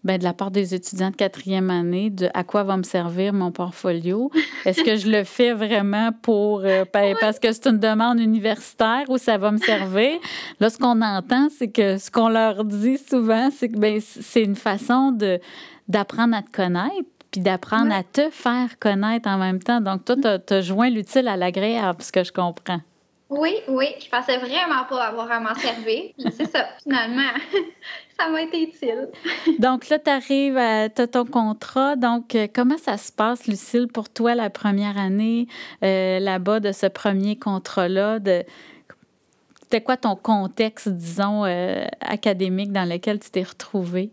ben, 0.03 0.17
de 0.17 0.23
la 0.23 0.33
part 0.33 0.51
des 0.51 0.73
étudiants 0.73 1.11
de 1.11 1.15
quatrième 1.15 1.69
année, 1.69 2.09
de 2.09 2.29
à 2.33 2.43
quoi 2.43 2.63
va 2.63 2.77
me 2.77 2.83
servir 2.83 3.33
mon 3.33 3.51
portfolio? 3.51 4.31
Est-ce 4.65 4.83
que 4.83 4.95
je 4.95 5.09
le 5.09 5.23
fais 5.23 5.53
vraiment 5.53 6.11
pour 6.21 6.61
euh, 6.63 6.85
ben, 6.93 7.15
parce 7.19 7.39
que 7.39 7.51
c'est 7.51 7.67
une 7.67 7.79
demande 7.79 8.19
universitaire 8.19 9.03
ou 9.09 9.17
ça 9.17 9.37
va 9.37 9.51
me 9.51 9.57
servir? 9.57 10.19
Là, 10.59 10.69
ce 10.69 10.77
qu'on 10.77 11.01
entend, 11.01 11.49
c'est 11.49 11.69
que 11.69 11.97
ce 11.97 12.09
qu'on 12.11 12.29
leur 12.29 12.63
dit 12.65 12.97
souvent, 12.97 13.49
c'est 13.51 13.69
que 13.69 13.77
ben, 13.77 13.99
c'est 14.01 14.43
une 14.43 14.55
façon 14.55 15.11
de 15.11 15.39
d'apprendre 15.87 16.35
à 16.35 16.43
te 16.43 16.51
connaître 16.51 17.09
puis 17.31 17.41
d'apprendre 17.41 17.93
à 17.93 18.03
te 18.03 18.29
faire 18.29 18.79
connaître 18.79 19.29
en 19.29 19.37
même 19.37 19.59
temps. 19.59 19.81
Donc, 19.81 20.05
toi, 20.05 20.15
tu 20.39 20.53
as, 20.53 20.61
joint 20.61 20.89
l'utile 20.89 21.27
à 21.27 21.37
l'agréable, 21.37 22.01
ce 22.01 22.11
que 22.11 22.23
je 22.23 22.31
comprends. 22.31 22.81
Oui, 23.29 23.57
oui, 23.67 23.85
je 24.03 24.09
pensais 24.09 24.37
vraiment 24.37 24.85
pas 24.89 25.03
avoir 25.05 25.31
à 25.31 25.39
m'en 25.39 25.53
servir. 25.53 26.05
c'est 26.17 26.49
ça, 26.49 26.67
finalement, 26.81 27.29
ça 28.19 28.27
m'a 28.27 28.41
été 28.41 28.63
utile. 28.63 29.09
donc 29.59 29.87
là, 29.89 29.99
tu 29.99 30.09
arrives 30.09 30.57
à 30.57 30.89
ton 30.89 31.25
contrat. 31.25 31.95
Donc, 31.95 32.33
euh, 32.33 32.47
comment 32.51 32.79
ça 32.79 32.97
se 32.97 33.11
passe, 33.11 33.45
Lucille, 33.45 33.87
pour 33.87 34.09
toi, 34.09 34.33
la 34.33 34.49
première 34.49 34.97
année 34.97 35.47
euh, 35.83 36.19
là-bas 36.19 36.59
de 36.59 36.71
ce 36.71 36.87
premier 36.87 37.37
contrat-là? 37.37 38.17
De... 38.17 38.43
C'était 39.61 39.81
quoi 39.81 39.95
ton 39.95 40.15
contexte, 40.15 40.89
disons, 40.89 41.45
euh, 41.45 41.85
académique 42.01 42.71
dans 42.71 42.89
lequel 42.89 43.19
tu 43.19 43.29
t'es 43.29 43.43
retrouvée? 43.43 44.09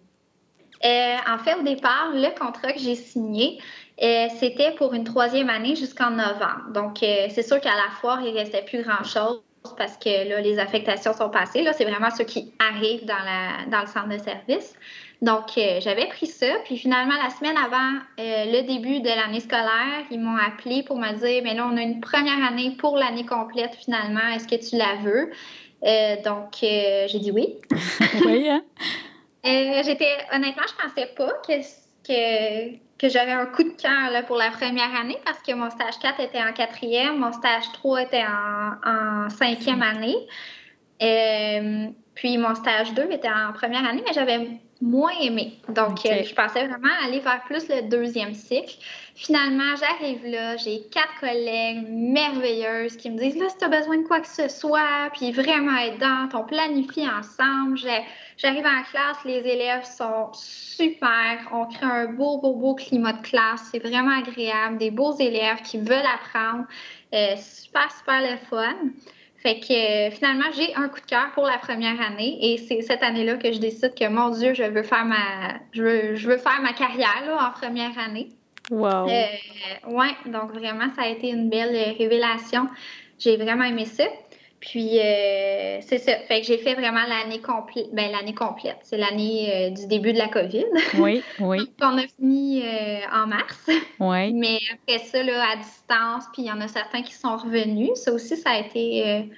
en 0.85 1.39
fait, 1.39 1.55
au 1.55 1.63
départ, 1.63 2.11
le 2.13 2.29
contrat 2.39 2.73
que 2.73 2.79
j'ai 2.79 2.95
signé, 2.95 3.59
euh, 4.03 4.27
c'était 4.39 4.73
pour 4.73 4.93
une 4.93 5.05
troisième 5.05 5.49
année 5.49 5.75
jusqu'en 5.75 6.11
novembre. 6.11 6.71
Donc, 6.75 7.03
euh, 7.03 7.29
c'est 7.31 7.43
sûr 7.43 7.61
qu'à 7.61 7.75
la 7.75 7.91
foire, 8.01 8.21
il 8.23 8.35
ne 8.35 8.39
restait 8.39 8.63
plus 8.63 8.83
grand-chose 8.83 9.43
parce 9.79 9.97
que 9.97 10.29
là, 10.29 10.41
les 10.41 10.59
affectations 10.59 11.15
sont 11.15 11.31
passées. 11.31 11.63
Là, 11.63 11.73
c'est 11.73 11.85
vraiment 11.85 12.11
ceux 12.11 12.25
qui 12.25 12.53
arrivent 12.59 13.07
dans, 13.07 13.15
la, 13.15 13.65
dans 13.71 13.81
le 13.81 13.87
centre 13.87 14.09
de 14.09 14.19
service. 14.19 14.75
Donc, 15.23 15.57
euh, 15.57 15.81
j'avais 15.81 16.07
pris 16.09 16.27
ça. 16.27 16.47
Puis 16.65 16.77
finalement, 16.77 17.15
la 17.23 17.31
semaine 17.31 17.57
avant 17.57 17.99
le 18.19 18.67
début 18.67 19.01
de 19.01 19.09
l'année 19.09 19.41
scolaire, 19.41 20.05
ils 20.11 20.21
m'ont 20.21 20.37
appelé 20.37 20.83
pour 20.83 20.99
me 20.99 21.13
dire, 21.15 21.43
mais 21.43 21.55
là, 21.55 21.67
on 21.73 21.77
a 21.79 21.83
une 21.83 22.01
première 22.01 22.45
année 22.47 22.77
pour 22.79 22.99
l'année 22.99 23.25
complète 23.25 23.75
finalement. 23.77 24.29
Est-ce 24.35 24.47
que 24.47 24.57
tu 24.57 24.77
la 24.77 24.97
veux? 25.03 25.31
donc, 26.23 26.59
j'ai 26.61 27.19
dit 27.19 27.31
oui. 27.31 27.57
oui, 28.27 28.49
hein? 28.51 28.63
j'étais, 29.43 30.17
honnêtement, 30.35 30.65
je 30.69 30.85
pensais 30.85 31.07
pas 31.17 31.33
que, 31.47 31.61
que 32.07 32.86
que 32.99 33.09
j'avais 33.09 33.33
un 33.33 33.47
coup 33.47 33.63
de 33.63 33.71
cœur 33.71 34.25
pour 34.27 34.37
la 34.37 34.51
première 34.51 34.95
année 34.95 35.19
parce 35.25 35.41
que 35.41 35.53
mon 35.53 35.71
stage 35.71 35.99
4 36.01 36.21
était 36.21 36.43
en 36.43 36.53
quatrième, 36.53 37.19
mon 37.19 37.33
stage 37.33 37.71
3 37.75 38.03
était 38.03 38.25
en, 38.25 39.29
cinquième 39.31 39.83
année. 39.83 40.17
Euh, 41.03 41.89
puis 42.15 42.39
mon 42.39 42.55
stage 42.55 42.95
2 42.95 43.11
était 43.11 43.29
en 43.29 43.53
première 43.53 43.87
année, 43.87 44.03
mais 44.07 44.15
j'avais 44.15 44.49
moins 44.81 45.13
aimé. 45.21 45.55
Donc, 45.69 46.05
euh, 46.05 46.23
je 46.23 46.35
pensais 46.35 46.67
vraiment 46.67 46.93
aller 47.05 47.21
vers 47.21 47.43
plus 47.45 47.69
le 47.69 47.89
deuxième 47.89 48.35
cycle. 48.35 48.77
Finalement, 49.15 49.75
j'arrive 49.77 50.27
là, 50.27 50.57
j'ai 50.57 50.83
quatre 50.93 51.19
collègues 51.21 51.87
merveilleuses 51.89 52.97
qui 52.97 53.11
me 53.11 53.19
disent 53.19 53.39
là, 53.39 53.49
si 53.49 53.57
tu 53.57 53.65
as 53.65 53.69
besoin 53.69 53.99
de 53.99 54.07
quoi 54.07 54.21
que 54.21 54.29
ce 54.29 54.49
soit, 54.49 55.11
puis 55.15 55.33
vraiment 55.33 55.77
aidant, 55.79 56.29
on 56.35 56.45
planifie 56.45 57.07
ensemble. 57.09 57.79
J'arrive 58.37 58.67
en 58.67 58.83
classe, 58.91 59.17
les 59.25 59.39
élèves 59.39 59.85
sont 59.85 60.29
super, 60.35 61.49
on 61.53 61.65
crée 61.67 61.87
un 61.87 62.07
beau, 62.13 62.39
beau, 62.39 62.53
beau 62.53 62.75
climat 62.75 63.15
de 63.15 63.23
classe, 63.23 63.69
c'est 63.73 63.79
vraiment 63.79 64.19
agréable, 64.19 64.77
des 64.77 64.91
beaux 64.91 65.17
élèves 65.17 65.63
qui 65.63 65.79
veulent 65.79 66.05
apprendre, 66.15 66.67
euh, 67.15 67.35
super, 67.37 67.91
super 67.91 68.21
le 68.21 68.37
fun. 68.51 68.91
Fait 69.47 69.61
que 69.61 70.09
euh, 70.09 70.11
finalement, 70.11 70.51
j'ai 70.57 70.75
un 70.75 70.89
coup 70.89 70.99
de 70.99 71.07
cœur 71.07 71.31
pour 71.33 71.45
la 71.45 71.59
première 71.59 72.01
année 72.01 72.37
et 72.41 72.59
c'est 72.59 72.83
cette 72.83 73.05
année-là 73.05 73.37
que 73.37 73.53
je 73.53 73.61
décide 73.61 73.95
que, 73.95 74.09
mon 74.09 74.31
Dieu, 74.31 74.55
je 74.55 74.65
veux 74.65 74.83
faire 74.83 75.05
ma, 75.05 75.61
je 75.71 75.85
veux, 75.85 76.15
je 76.17 76.29
veux 76.29 76.37
faire 76.37 76.61
ma 76.63 76.73
carrière 76.73 77.23
là, 77.25 77.47
en 77.47 77.53
première 77.53 77.97
année. 77.97 78.31
Wow! 78.73 79.09
Euh, 79.09 79.25
ouais, 79.87 80.11
donc 80.27 80.51
vraiment, 80.51 80.87
ça 80.97 81.03
a 81.03 81.07
été 81.07 81.29
une 81.29 81.49
belle 81.49 81.95
révélation. 81.97 82.67
J'ai 83.21 83.37
vraiment 83.37 83.63
aimé 83.63 83.85
ça. 83.85 84.07
Puis, 84.61 84.99
euh, 84.99 85.79
c'est 85.83 85.99
ça. 85.99 86.13
Fait 86.29 86.41
que 86.41 86.47
j'ai 86.47 86.59
fait 86.59 86.75
vraiment 86.75 87.05
l'année 87.09 87.41
complète. 87.41 87.93
Ben, 87.93 88.11
l'année 88.11 88.35
complète. 88.35 88.79
C'est 88.83 88.97
l'année 88.97 89.53
euh, 89.55 89.71
du 89.71 89.87
début 89.87 90.13
de 90.13 90.19
la 90.19 90.29
COVID. 90.29 90.65
Oui, 90.99 91.23
oui. 91.41 91.71
on 91.83 91.99
a 91.99 92.07
fini 92.07 92.63
en 93.13 93.27
mars. 93.27 93.69
Oui. 94.01 94.33
Mais 94.33 94.59
après 94.73 95.05
ça, 95.05 95.23
là, 95.23 95.53
à 95.53 95.57
distance, 95.57 96.25
puis 96.33 96.43
il 96.43 96.47
y 96.47 96.53
en 96.53 96.61
a 96.61 96.69
certains 96.69 97.03
qui 97.03 97.13
sont 97.13 97.37
revenus. 97.37 97.91
Ça 97.95 98.13
aussi, 98.13 98.37
ça 98.37 98.51
a 98.51 98.61
été 98.61 99.29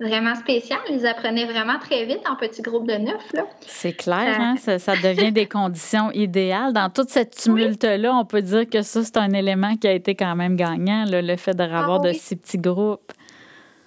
vraiment 0.00 0.34
spécial. 0.34 0.80
Ils 0.90 1.06
apprenaient 1.06 1.44
vraiment 1.44 1.78
très 1.78 2.04
vite 2.04 2.22
en 2.28 2.36
petits 2.36 2.62
groupes 2.62 2.86
de 2.86 2.94
neuf. 2.94 3.32
C'est 3.60 3.92
clair, 3.92 4.36
hein? 4.40 4.56
ça, 4.58 4.78
ça, 4.78 4.94
devient 4.96 5.32
des 5.32 5.46
conditions 5.46 6.10
idéales. 6.12 6.72
Dans 6.72 6.90
toute 6.90 7.10
cette 7.10 7.36
tumulte-là, 7.36 8.14
on 8.14 8.24
peut 8.24 8.42
dire 8.42 8.68
que 8.68 8.82
ça, 8.82 9.04
c'est 9.04 9.16
un 9.16 9.32
élément 9.32 9.76
qui 9.76 9.86
a 9.86 9.92
été 9.92 10.14
quand 10.14 10.34
même 10.34 10.56
gagnant, 10.56 11.04
le 11.06 11.36
fait 11.36 11.54
de 11.54 11.62
revoir 11.62 12.00
ah 12.02 12.08
de 12.08 12.12
si 12.12 12.36
petits 12.36 12.58
groupes. 12.58 13.12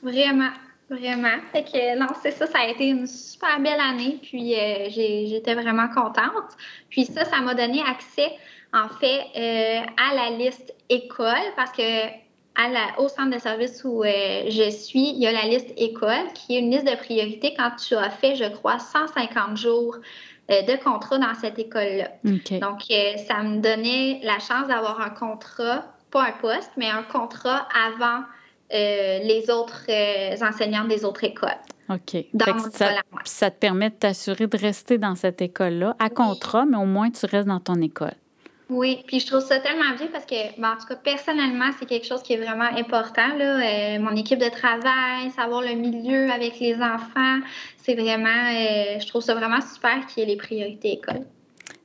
Vraiment, 0.04 0.50
vraiment. 0.90 1.38
Fait 1.52 1.64
que 1.64 1.98
non, 1.98 2.08
c'est 2.22 2.32
ça, 2.32 2.48
ça 2.48 2.60
a 2.60 2.68
été 2.68 2.88
une 2.88 3.08
super 3.08 3.60
belle 3.60 3.80
année, 3.80 4.20
puis 4.22 4.56
euh, 4.56 4.90
j'étais 4.90 5.54
vraiment 5.54 5.88
contente. 5.90 6.56
Puis 6.90 7.06
ça, 7.06 7.26
ça 7.26 7.42
m'a 7.42 7.54
donné 7.54 7.82
accès, 7.82 8.32
en 8.74 8.88
fait, 8.90 9.26
euh, 9.36 9.82
à 9.98 10.16
la 10.16 10.38
liste 10.38 10.74
école, 10.90 11.54
parce 11.56 11.72
que 11.72 12.28
au 12.98 13.08
centre 13.08 13.36
de 13.36 13.40
service 13.40 13.84
où 13.84 14.04
euh, 14.04 14.46
je 14.50 14.72
suis, 14.72 15.10
il 15.10 15.20
y 15.20 15.28
a 15.28 15.32
la 15.32 15.44
liste 15.44 15.72
école 15.78 16.34
qui 16.34 16.56
est 16.56 16.60
une 16.60 16.72
liste 16.72 16.88
de 16.88 16.96
priorités 16.96 17.54
quand 17.56 17.70
tu 17.76 17.94
as 17.94 18.10
fait, 18.10 18.36
je 18.36 18.46
crois, 18.46 18.80
150 18.80 19.58
jours 19.58 19.98
de 20.50 20.84
contrat 20.84 21.20
dans 21.20 21.36
cette 21.36 21.60
école-là. 21.60 22.10
Donc, 22.24 22.82
ça 23.28 23.44
me 23.44 23.60
donnait 23.60 24.22
la 24.24 24.40
chance 24.40 24.68
d'avoir 24.70 25.02
un 25.02 25.12
contrat, 25.12 25.84
pas 26.10 26.24
un 26.24 26.32
poste, 26.32 26.72
mais 26.78 26.90
un 26.90 27.04
contrat 27.04 27.68
avant 27.86 28.24
les 28.72 29.46
autres 29.50 29.86
enseignants 30.44 30.86
des 30.86 31.06
autres 31.06 31.24
écoles. 31.24 31.50
OK. 31.90 32.26
ça, 32.74 32.90
ça, 33.24 33.52
te 33.52 33.60
permet 33.60 33.90
de 33.90 33.96
t'assurer 33.96 34.48
de 34.48 34.58
rester 34.58 34.98
dans 34.98 35.16
cette 35.16 35.42
école-là 35.42 35.96
à 36.00 36.10
contrat, 36.10 36.66
mais 36.66 36.78
au 36.78 36.86
moins 36.86 37.10
tu 37.10 37.26
restes 37.26 37.48
dans 37.48 37.62
ton 37.62 37.82
école. 37.82 38.16
Oui, 38.70 39.02
puis 39.08 39.22
je 39.22 39.28
trouve 39.28 39.40
ça 39.40 39.60
tellement 39.60 39.96
bien 39.96 40.08
parce 40.12 40.26
que, 40.26 40.36
en 40.36 40.78
tout 40.78 40.88
cas, 40.90 40.96
personnellement, 40.96 41.70
c'est 41.80 41.86
quelque 41.86 42.06
chose 42.06 42.22
qui 42.22 42.34
est 42.34 42.38
vraiment 42.38 42.70
important. 42.78 43.34
Là. 43.38 43.96
Euh, 43.96 44.00
mon 44.00 44.14
équipe 44.16 44.40
de 44.40 44.50
travail, 44.50 45.32
savoir 45.36 45.62
le 45.62 45.74
milieu 45.74 46.30
avec 46.30 46.60
les 46.60 46.76
enfants, 46.76 47.40
c'est 47.78 47.96
vraiment, 47.96 48.28
euh, 48.28 49.00
je 49.00 49.08
trouve 49.08 49.22
ça 49.22 49.36
vraiment 49.36 49.62
super 49.62 50.06
qu'il 50.08 50.24
y 50.24 50.26
ait 50.26 50.30
les 50.30 50.36
priorités 50.36 50.94
école. 50.94 51.26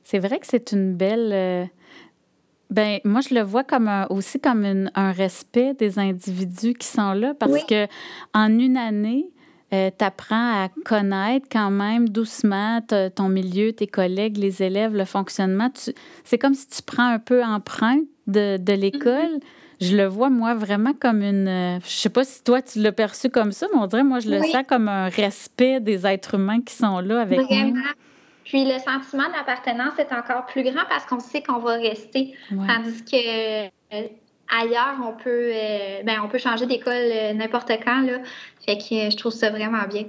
C'est 0.03 0.19
vrai 0.19 0.39
que 0.39 0.45
c'est 0.45 0.73
une 0.73 0.93
belle. 0.93 1.69
Euh, 2.73 2.99
ben, 2.99 2.99
moi, 3.03 3.21
je 3.21 3.33
le 3.33 3.41
vois 3.41 3.63
comme 3.63 3.89
aussi 4.09 4.39
comme 4.39 4.89
un 4.93 5.11
respect 5.11 5.73
des 5.73 5.99
individus 5.99 6.73
qui 6.73 6.87
sont 6.87 7.13
là 7.13 7.33
parce 7.33 7.63
que 7.65 7.87
en 8.33 8.57
une 8.59 8.77
année, 8.77 9.29
euh, 9.73 9.89
tu 9.97 10.05
apprends 10.05 10.63
à 10.63 10.69
connaître 10.85 11.47
quand 11.51 11.71
même 11.71 12.09
doucement 12.09 12.81
ton 13.15 13.29
milieu, 13.29 13.73
tes 13.73 13.87
collègues, 13.87 14.37
les 14.37 14.61
élèves, 14.61 14.95
le 14.95 15.05
fonctionnement. 15.05 15.69
C'est 16.23 16.37
comme 16.37 16.53
si 16.53 16.67
tu 16.67 16.81
prends 16.83 17.07
un 17.07 17.19
peu 17.19 17.43
empreinte 17.43 18.03
de, 18.27 18.57
de 18.57 18.73
l'école. 18.73 19.37
Mm-hmm. 19.37 19.41
Je 19.81 19.97
le 19.97 20.05
vois, 20.05 20.29
moi, 20.29 20.53
vraiment 20.53 20.93
comme 20.93 21.21
une. 21.23 21.47
Euh, 21.47 21.79
je 21.83 21.89
sais 21.89 22.09
pas 22.09 22.23
si 22.23 22.43
toi, 22.43 22.61
tu 22.61 22.79
l'as 22.79 22.91
perçu 22.91 23.29
comme 23.29 23.51
ça, 23.51 23.67
mais 23.73 23.79
on 23.79 23.87
dirait, 23.87 24.03
moi, 24.03 24.19
je 24.19 24.29
le 24.29 24.41
sens 24.43 24.63
comme 24.67 24.87
un 24.87 25.09
respect 25.09 25.79
des 25.81 26.05
êtres 26.05 26.35
humains 26.35 26.61
qui 26.61 26.73
sont 26.73 26.99
là 26.99 27.21
avec 27.21 27.41
vraiment. 27.41 27.81
Puis 28.43 28.65
le 28.65 28.79
sentiment 28.79 29.29
d'appartenance 29.29 29.97
est 29.99 30.11
encore 30.13 30.45
plus 30.45 30.63
grand 30.63 30.83
parce 30.89 31.05
qu'on 31.05 31.19
sait 31.19 31.41
qu'on 31.41 31.59
va 31.59 31.73
rester. 31.75 32.33
Tandis 32.49 33.03
que 33.05 33.65
euh, 33.65 34.07
ailleurs, 34.49 34.97
on 35.01 35.13
peut, 35.13 35.51
euh, 35.53 36.03
ben, 36.03 36.19
on 36.23 36.27
peut 36.27 36.37
changer 36.37 36.65
d'école 36.65 36.93
euh, 36.93 37.33
n'importe 37.33 37.71
quand. 37.83 38.01
Là. 38.01 38.19
Fait 38.65 38.77
que 38.77 39.09
je 39.09 39.17
trouve 39.17 39.31
ça 39.31 39.49
vraiment 39.49 39.87
bien. 39.89 40.05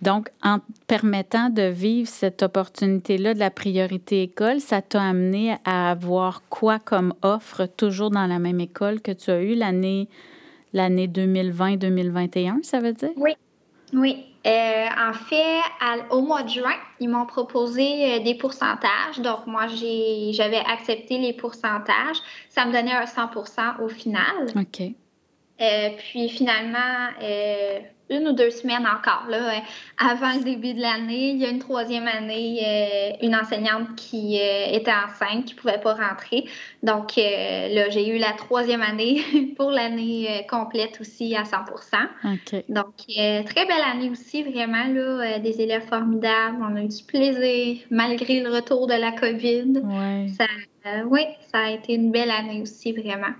Donc, 0.00 0.28
en 0.44 0.58
permettant 0.86 1.50
de 1.50 1.62
vivre 1.62 2.08
cette 2.08 2.42
opportunité-là 2.44 3.34
de 3.34 3.40
la 3.40 3.50
priorité 3.50 4.22
école, 4.22 4.60
ça 4.60 4.80
t'a 4.80 5.02
amené 5.02 5.56
à 5.64 5.90
avoir 5.90 6.42
quoi 6.48 6.78
comme 6.78 7.14
offre 7.22 7.66
toujours 7.66 8.10
dans 8.10 8.26
la 8.26 8.38
même 8.38 8.60
école 8.60 9.00
que 9.00 9.10
tu 9.10 9.30
as 9.30 9.42
eu 9.42 9.54
l'année 9.54 10.08
l'année 10.72 11.08
2020-2021, 11.08 12.62
ça 12.62 12.78
veut 12.78 12.92
dire? 12.92 13.10
Oui. 13.16 13.32
Oui. 13.92 14.24
Euh, 14.46 14.86
en 14.96 15.12
fait, 15.12 15.60
au 16.10 16.22
mois 16.22 16.42
de 16.42 16.48
juin, 16.48 16.76
ils 17.00 17.08
m'ont 17.08 17.26
proposé 17.26 18.14
euh, 18.14 18.18
des 18.20 18.34
pourcentages. 18.34 19.18
Donc, 19.18 19.46
moi, 19.46 19.66
j'avais 19.66 20.62
accepté 20.66 21.18
les 21.18 21.32
pourcentages. 21.32 22.18
Ça 22.48 22.64
me 22.64 22.72
donnait 22.72 22.92
un 22.92 23.04
100% 23.04 23.82
au 23.82 23.88
final. 23.88 24.46
OK. 24.56 24.82
Euh, 25.60 25.90
puis 25.98 26.28
finalement, 26.28 27.08
une 28.10 28.28
ou 28.28 28.32
deux 28.32 28.50
semaines 28.50 28.86
encore, 28.86 29.26
là, 29.28 29.56
euh, 29.56 29.60
avant 29.98 30.32
le 30.34 30.42
début 30.42 30.74
de 30.74 30.80
l'année, 30.80 31.30
il 31.30 31.38
y 31.38 31.44
a 31.44 31.50
une 31.50 31.58
troisième 31.58 32.06
année, 32.06 32.60
euh, 32.64 33.26
une 33.26 33.34
enseignante 33.34 33.94
qui 33.96 34.40
euh, 34.40 34.72
était 34.72 34.92
enceinte, 34.92 35.44
qui 35.44 35.54
ne 35.54 35.60
pouvait 35.60 35.80
pas 35.80 35.94
rentrer. 35.94 36.44
Donc, 36.82 37.16
là, 37.16 37.88
j'ai 37.90 38.08
eu 38.08 38.18
la 38.18 38.32
troisième 38.32 38.82
année 38.82 39.22
pour 39.56 39.70
l'année 39.70 40.46
complète 40.48 41.00
aussi 41.00 41.34
à 41.36 41.42
100% 41.42 42.64
Donc, 42.68 42.94
très 43.06 43.66
belle 43.66 43.82
année 43.92 44.10
aussi, 44.10 44.42
vraiment, 44.42 44.86
là, 44.86 45.38
des 45.38 45.60
élèves 45.60 45.86
formidables. 45.88 46.58
On 46.60 46.76
a 46.76 46.82
eu 46.82 46.88
du 46.88 47.02
plaisir, 47.04 47.78
malgré 47.90 48.40
le 48.40 48.50
retour 48.50 48.86
de 48.86 48.94
la 48.94 49.12
COVID. 49.12 49.82
oui, 51.06 51.20
ça 51.52 51.58
a 51.64 51.70
été 51.70 51.94
une 51.94 52.10
belle 52.10 52.30
année 52.30 52.62
aussi, 52.62 52.92
vraiment. 52.92 53.34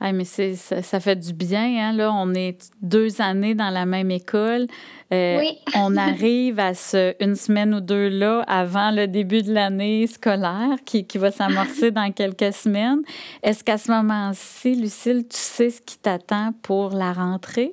Ah, 0.00 0.12
mais 0.12 0.24
c'est, 0.24 0.54
ça, 0.54 1.00
fait 1.00 1.16
du 1.16 1.32
bien. 1.32 1.88
Hein? 1.88 1.92
Là, 1.92 2.12
on 2.12 2.32
est 2.32 2.70
deux 2.80 3.20
années 3.20 3.56
dans 3.56 3.70
la 3.70 3.84
même 3.84 4.12
école. 4.12 4.68
Euh, 5.12 5.38
oui. 5.40 5.58
on 5.74 5.96
arrive 5.96 6.60
à 6.60 6.74
ce, 6.74 7.14
une 7.20 7.34
semaine 7.34 7.74
ou 7.74 7.80
deux 7.80 8.08
là 8.08 8.44
avant 8.46 8.92
le 8.92 9.08
début 9.08 9.42
de 9.42 9.52
l'année 9.52 10.06
scolaire 10.06 10.76
qui, 10.84 11.04
qui 11.04 11.18
va 11.18 11.32
s'amorcer 11.32 11.90
dans 11.90 12.12
quelques 12.12 12.52
semaines. 12.52 13.02
Est-ce 13.42 13.64
qu'à 13.64 13.76
ce 13.76 13.90
moment-ci, 13.90 14.76
Lucille, 14.76 15.24
tu 15.28 15.36
sais 15.36 15.70
ce 15.70 15.82
qui 15.82 15.98
t'attend 15.98 16.52
pour 16.62 16.90
la 16.90 17.12
rentrée? 17.12 17.72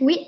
Oui. 0.00 0.18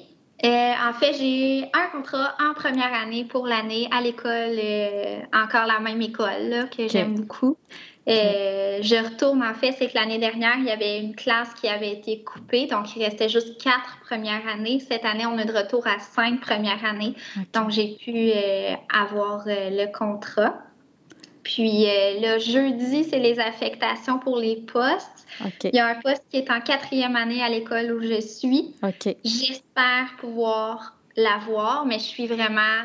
Euh, 0.43 0.73
en 0.89 0.93
fait, 0.95 1.13
j'ai 1.15 1.65
un 1.75 1.89
contrat 1.93 2.35
en 2.41 2.55
première 2.55 2.95
année 2.95 3.25
pour 3.25 3.47
l'année 3.47 3.89
à 3.93 4.01
l'école, 4.01 4.59
euh, 4.59 5.21
encore 5.35 5.67
la 5.67 5.81
même 5.81 6.01
école 6.01 6.49
là, 6.49 6.65
que 6.65 6.89
j'aime 6.89 7.15
beaucoup. 7.15 7.59
Euh, 8.09 8.79
je 8.81 8.97
retourne, 8.97 9.43
en 9.43 9.55
fait, 9.55 9.73
c'est 9.73 9.89
que 9.89 9.95
l'année 9.95 10.19
dernière, 10.19 10.57
il 10.59 10.65
y 10.65 10.71
avait 10.71 11.01
une 11.01 11.15
classe 11.15 11.53
qui 11.55 11.69
avait 11.69 11.93
été 11.93 12.25
coupée, 12.25 12.67
donc 12.67 12.97
il 12.97 13.05
restait 13.05 13.29
juste 13.29 13.63
quatre 13.63 13.99
premières 14.05 14.47
années. 14.49 14.81
Cette 14.81 15.05
année, 15.05 15.27
on 15.27 15.39
est 15.39 15.45
de 15.45 15.53
retour 15.53 15.87
à 15.87 15.99
cinq 15.99 16.41
premières 16.41 16.85
années, 16.85 17.15
donc 17.53 17.71
j'ai 17.71 17.97
pu 17.97 18.13
euh, 18.15 18.75
avoir 18.93 19.45
euh, 19.47 19.71
le 19.71 19.93
contrat. 19.93 20.55
Puis 21.43 21.87
le 21.87 22.39
jeudi, 22.39 23.05
c'est 23.05 23.19
les 23.19 23.39
affectations 23.39 24.19
pour 24.19 24.39
les 24.39 24.57
postes. 24.57 25.27
Il 25.65 25.75
y 25.75 25.79
a 25.79 25.87
un 25.87 26.01
poste 26.01 26.23
qui 26.31 26.39
est 26.39 26.51
en 26.51 26.61
quatrième 26.61 27.17
année 27.17 27.43
à 27.43 27.49
l'école 27.49 27.93
où 27.93 28.03
je 28.03 28.21
suis. 28.21 28.75
J'espère 29.25 30.17
pouvoir 30.19 30.97
l'avoir, 31.17 31.87
mais 31.87 31.99
je 31.99 32.05
suis 32.05 32.27
vraiment 32.27 32.85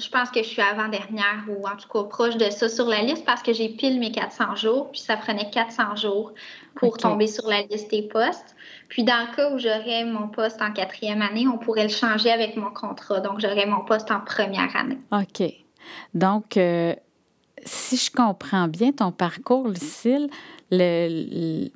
je 0.00 0.08
pense 0.08 0.30
que 0.30 0.42
je 0.42 0.48
suis 0.48 0.62
avant-dernière 0.62 1.44
ou 1.48 1.66
en 1.66 1.76
tout 1.76 1.88
cas 1.88 2.04
proche 2.04 2.36
de 2.36 2.50
ça 2.50 2.68
sur 2.68 2.86
la 2.86 3.02
liste 3.02 3.24
parce 3.24 3.42
que 3.42 3.52
j'ai 3.52 3.68
pile 3.68 4.00
mes 4.00 4.10
400 4.10 4.56
jours, 4.56 4.90
puis 4.90 5.00
ça 5.00 5.16
prenait 5.16 5.50
400 5.50 5.96
jours 5.96 6.32
pour 6.74 6.96
tomber 6.96 7.26
sur 7.26 7.46
la 7.48 7.62
liste 7.62 7.90
des 7.90 8.02
postes. 8.02 8.56
Puis 8.88 9.04
dans 9.04 9.26
le 9.28 9.36
cas 9.36 9.52
où 9.52 9.58
j'aurais 9.58 10.04
mon 10.04 10.28
poste 10.28 10.60
en 10.62 10.72
quatrième 10.72 11.22
année, 11.22 11.46
on 11.46 11.58
pourrait 11.58 11.84
le 11.84 11.90
changer 11.90 12.30
avec 12.30 12.56
mon 12.56 12.70
contrat. 12.70 13.20
Donc, 13.20 13.40
j'aurais 13.40 13.66
mon 13.66 13.84
poste 13.84 14.10
en 14.10 14.20
première 14.20 14.74
année. 14.74 14.98
OK. 15.12 15.52
Donc, 16.14 16.56
euh, 16.56 16.94
si 17.64 17.96
je 17.96 18.10
comprends 18.10 18.68
bien 18.68 18.92
ton 18.92 19.12
parcours, 19.12 19.68
Lucille, 19.68 20.28
le, 20.70 21.68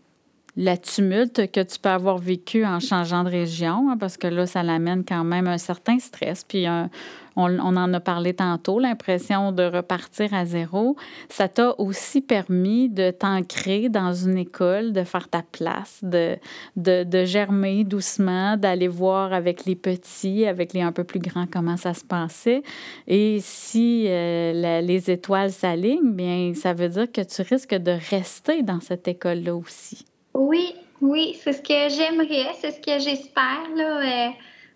la 0.56 0.76
tumulte 0.76 1.50
que 1.50 1.60
tu 1.60 1.78
peux 1.78 1.88
avoir 1.88 2.18
vécu 2.18 2.64
en 2.64 2.80
changeant 2.80 3.24
de 3.24 3.30
région, 3.30 3.90
hein, 3.90 3.96
parce 3.98 4.16
que 4.16 4.26
là, 4.26 4.46
ça 4.46 4.62
l'amène 4.62 5.04
quand 5.04 5.24
même 5.24 5.48
un 5.48 5.58
certain 5.58 5.98
stress, 5.98 6.44
puis 6.44 6.66
un, 6.66 6.90
on, 7.36 7.58
en 7.58 7.92
a 7.92 8.00
parlé 8.00 8.34
tantôt, 8.34 8.78
l'impression 8.78 9.52
de 9.52 9.64
repartir 9.64 10.32
à 10.32 10.44
zéro, 10.44 10.96
ça 11.28 11.48
t'a 11.48 11.74
aussi 11.78 12.20
permis 12.20 12.88
de 12.88 13.10
t'ancrer 13.10 13.88
dans 13.88 14.12
une 14.12 14.38
école, 14.38 14.92
de 14.92 15.02
faire 15.04 15.28
ta 15.28 15.42
place, 15.42 16.00
de, 16.02 16.36
de, 16.76 17.24
germer 17.24 17.84
doucement, 17.84 18.56
d'aller 18.56 18.88
voir 18.88 19.32
avec 19.32 19.64
les 19.64 19.76
petits, 19.76 20.46
avec 20.46 20.72
les 20.72 20.82
un 20.82 20.92
peu 20.92 21.04
plus 21.04 21.20
grands 21.20 21.46
comment 21.50 21.76
ça 21.76 21.94
se 21.94 22.04
passait. 22.04 22.62
Et 23.06 23.38
si 23.40 24.06
euh, 24.08 24.80
les 24.82 25.10
étoiles 25.10 25.50
s'alignent, 25.50 26.12
bien, 26.12 26.52
ça 26.54 26.72
veut 26.74 26.88
dire 26.88 27.10
que 27.10 27.22
tu 27.22 27.42
risques 27.42 27.74
de 27.74 27.96
rester 28.10 28.62
dans 28.62 28.80
cette 28.80 29.08
école-là 29.08 29.56
aussi. 29.56 30.04
Oui, 30.34 30.74
oui, 31.00 31.36
c'est 31.40 31.52
ce 31.52 31.62
que 31.62 31.94
j'aimerais, 31.94 32.52
c'est 32.60 32.72
ce 32.72 32.80
que 32.80 32.98
j'espère. 32.98 33.68
Euh, 33.76 34.28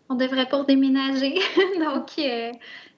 on 0.08 0.14
devrait 0.14 0.46
pas 0.46 0.62
déménager. 0.62 1.34
Donc, 1.78 2.10
euh, 2.18 2.52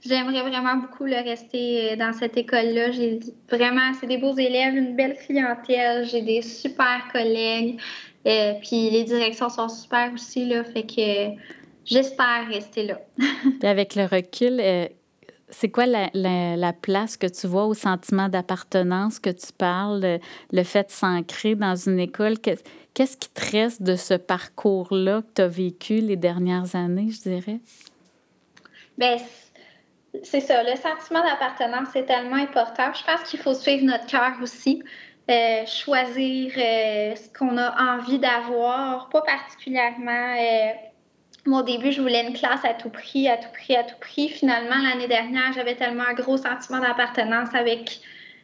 j'aimerais 0.06 0.42
vraiment 0.42 0.76
beaucoup 0.76 1.04
le 1.04 1.16
rester 1.16 1.92
euh, 1.92 1.96
dans 1.96 2.12
cette 2.12 2.36
école-là. 2.36 2.90
J'ai 2.92 3.18
vraiment, 3.48 3.92
c'est 3.98 4.06
des 4.06 4.18
beaux 4.18 4.36
élèves, 4.36 4.76
une 4.76 4.94
belle 4.94 5.16
clientèle, 5.16 6.06
j'ai 6.06 6.22
des 6.22 6.42
super 6.42 7.08
collègues. 7.12 7.80
Puis 8.22 8.90
les 8.90 9.04
directions 9.04 9.48
sont 9.48 9.68
super 9.70 10.12
aussi, 10.12 10.44
là. 10.44 10.62
Fait 10.62 10.82
que 10.82 11.40
j'espère 11.86 12.46
rester 12.48 12.84
là. 12.84 13.00
Et 13.62 13.66
avec 13.66 13.94
le 13.94 14.04
recul, 14.04 14.60
c'est 15.50 15.70
quoi 15.70 15.86
la, 15.86 16.72
place 16.72 17.16
que 17.16 17.26
tu 17.26 17.46
vois 17.46 17.66
au 17.66 17.74
sentiment 17.74 18.28
d'appartenance 18.28 19.18
que 19.18 19.30
tu 19.30 19.52
parles, 19.56 20.18
le, 20.52 20.62
fait 20.62 20.88
de 20.88 20.92
s'ancrer 20.92 21.54
dans 21.54 21.76
une 21.76 21.98
école? 21.98 22.38
Qu'est-ce 22.38 23.16
qui 23.16 23.28
te 23.28 23.50
reste 23.52 23.82
de 23.82 23.96
ce 23.96 24.14
parcours-là 24.14 25.22
que 25.22 25.34
tu 25.36 25.42
as 25.42 25.48
vécu 25.48 25.94
les 26.00 26.16
dernières 26.16 26.74
années, 26.74 27.10
je 27.10 27.20
dirais? 27.28 27.60
Bien, 28.98 29.16
c'est 30.22 30.40
ça. 30.40 30.62
Le 30.62 30.76
sentiment 30.76 31.22
d'appartenance, 31.22 31.88
c'est 31.92 32.06
tellement 32.06 32.36
important. 32.36 32.92
Je 32.92 33.04
pense 33.04 33.28
qu'il 33.28 33.40
faut 33.40 33.54
suivre 33.54 33.84
notre 33.84 34.06
cœur 34.06 34.32
aussi. 34.42 34.82
Euh, 35.30 35.64
choisir 35.64 36.52
euh, 36.56 37.14
ce 37.14 37.28
qu'on 37.38 37.56
a 37.56 37.94
envie 37.94 38.18
d'avoir, 38.18 39.08
pas 39.10 39.22
particulièrement. 39.22 40.34
Euh, 40.36 40.72
moi, 41.46 41.60
au 41.60 41.64
début, 41.64 41.92
je 41.92 42.00
voulais 42.00 42.26
une 42.26 42.34
classe 42.34 42.64
à 42.64 42.74
tout 42.74 42.90
prix, 42.90 43.28
à 43.28 43.36
tout 43.36 43.48
prix, 43.52 43.76
à 43.76 43.84
tout 43.84 43.96
prix. 44.00 44.28
Finalement, 44.28 44.76
l'année 44.82 45.08
dernière, 45.08 45.52
j'avais 45.54 45.74
tellement 45.74 46.04
un 46.08 46.14
gros 46.14 46.36
sentiment 46.36 46.80
d'appartenance 46.80 47.54
avec 47.54 48.00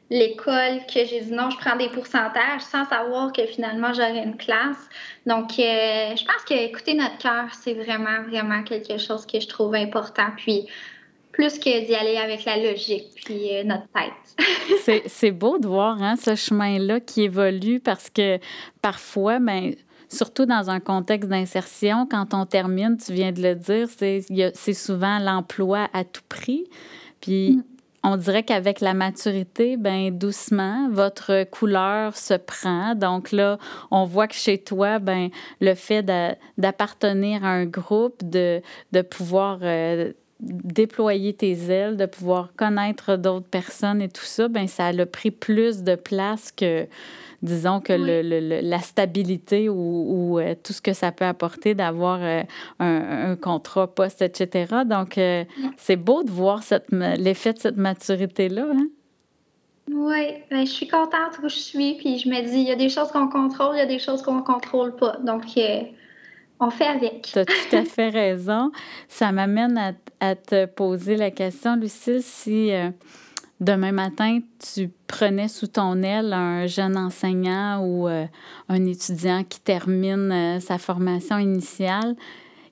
l'école 0.09 0.81
que 0.87 1.05
j'ai 1.05 1.21
dit 1.21 1.33
non, 1.33 1.51
je 1.51 1.57
prends 1.57 1.77
des 1.77 1.89
pourcentages 1.89 2.61
sans 2.61 2.85
savoir 2.85 3.33
que 3.33 3.45
finalement 3.47 3.93
j'aurais 3.93 4.23
une 4.23 4.37
classe. 4.37 4.89
Donc, 5.27 5.59
euh, 5.59 6.15
je 6.17 6.25
pense 6.25 6.45
que 6.49 6.55
écouter 6.55 6.95
notre 6.95 7.19
cœur, 7.19 7.47
c'est 7.53 7.75
vraiment, 7.75 8.23
vraiment 8.29 8.63
quelque 8.63 8.99
chose 8.99 9.27
que 9.27 9.41
je 9.41 9.49
trouve 9.49 9.75
important. 9.75 10.29
Puis, 10.37 10.67
plus 11.33 11.59
que 11.59 11.85
d'y 11.85 11.95
aller 11.95 12.17
avec 12.17 12.47
la 12.47 12.57
logique, 12.57 13.09
puis 13.25 13.55
euh, 13.55 13.65
notre 13.65 13.87
tête. 13.93 15.05
c'est 15.07 15.31
beau 15.33 15.59
de 15.59 15.67
voir 15.67 16.03
hein, 16.03 16.17
ce 16.17 16.35
chemin-là 16.35 17.01
qui 17.01 17.25
évolue 17.25 17.79
parce 17.79 18.09
que 18.09 18.39
parfois, 18.81 19.39
ben, 19.39 19.75
surtout 20.09 20.47
dans 20.47 20.71
un 20.71 20.81
contexte 20.81 21.29
d'insertion, 21.29 22.07
quand 22.07 22.35
on 22.35 22.47
termine, 22.47 22.97
tu 22.97 23.13
viens 23.13 23.33
de 23.33 23.43
le 23.43 23.55
dire, 23.55 23.89
c'est 23.91 24.73
souvent 24.75 25.19
l'emploi 25.19 25.89
à 25.93 26.05
tout 26.05 26.23
prix. 26.29 26.65
Puis, 27.21 27.57
mm 27.57 27.63
on 28.07 28.17
dirait 28.17 28.45
qu'avec 28.45 28.81
la 28.81 28.95
maturité, 28.95 29.77
ben 29.77 30.17
doucement, 30.17 30.89
votre 30.91 31.43
couleur 31.51 32.17
se 32.17 32.35
prend. 32.35 32.95
Donc 32.95 33.33
là, 33.33 33.59
on 33.91 34.05
voit 34.05 34.29
que 34.29 34.37
chez 34.37 34.59
toi, 34.59 35.01
ben 35.01 35.31
le 35.61 35.75
fait 35.75 36.05
d'appartenir 36.57 37.45
à 37.45 37.49
un 37.49 37.67
groupe, 37.67 38.23
de, 38.23 38.63
de 38.93 39.03
pouvoir 39.03 39.59
euh, 39.63 40.13
déployer 40.39 41.33
tes 41.33 41.59
ailes, 41.69 41.97
de 41.97 42.07
pouvoir 42.07 42.51
connaître 42.57 43.17
d'autres 43.17 43.49
personnes 43.49 44.01
et 44.01 44.09
tout 44.09 44.25
ça, 44.25 44.47
ben 44.47 44.69
ça 44.69 44.87
a 44.87 45.07
pris 45.07 45.33
plus 45.33 45.83
de 45.83 45.97
place 45.97 46.53
que 46.53 46.87
disons 47.43 47.81
que 47.81 47.93
le, 47.93 48.61
la 48.61 48.81
stabilité 48.81 49.69
ou, 49.69 50.39
euh, 50.39 50.55
tout 50.63 50.73
ce 50.73 50.81
que 50.81 50.93
ça 50.93 51.13
peut 51.13 51.25
apporter 51.25 51.75
d'avoir 51.75 52.21
euh, 52.23 52.43
un, 52.79 53.37
contrat 53.37 53.87
poste, 53.87 54.23
etc. 54.23 54.83
Donc, 54.87 55.19
euh, 55.19 55.45
c'est 55.77 55.97
beau 55.97 56.23
de 56.23 56.31
voir 56.31 56.63
l'effet 56.91 57.53
de 57.53 57.59
cette 57.59 57.77
maturité-là. 57.77 58.67
Hein? 58.73 58.89
Oui, 59.93 60.35
ben, 60.51 60.67
je 60.67 60.73
suis 60.73 60.89
contente 60.89 61.39
où 61.43 61.49
je 61.49 61.55
suis, 61.55 61.95
puis 61.95 62.19
je 62.19 62.29
me 62.29 62.43
dis, 62.43 62.59
il 62.59 62.69
y 62.69 62.73
a 62.73 62.77
des 62.77 62.89
choses 62.89 63.09
qu'on 63.13 63.29
contrôle, 63.29 63.77
il 63.77 63.79
y 63.79 63.83
a 63.83 63.87
des 63.87 64.01
choses 64.01 64.23
qu'on 64.23 64.37
ne 64.37 64.43
contrôle 64.43 64.97
pas. 64.97 65.17
Donc, 65.19 65.45
on 66.59 66.71
fait 66.71 66.87
avec. 66.87 67.23
Tu 67.23 67.39
as 67.39 67.45
tout 67.45 67.77
à 67.77 67.85
fait 67.85 68.09
raison. 68.09 68.73
Ça 69.09 69.31
m'amène 69.31 69.79
à, 69.79 69.93
à, 70.21 70.35
te 70.35 70.67
poser 70.67 71.17
la 71.17 71.31
question, 71.31 71.77
Lucille, 71.77 72.23
si 72.23 72.73
demain 73.61 73.93
matin, 73.93 74.41
tu 74.75 74.91
prenais 75.07 75.49
sous 75.49 75.67
ton 75.67 76.03
aile 76.03 76.33
un 76.33 76.67
jeune 76.67 76.97
enseignant 76.97 77.85
ou 77.85 78.09
euh, 78.09 78.27
un 78.69 78.85
étudiant 78.85 79.45
qui 79.45 79.61
termine 79.61 80.33
euh, 80.33 80.61
sa 80.61 80.79
formation 80.79 81.39
initiale, 81.39 82.17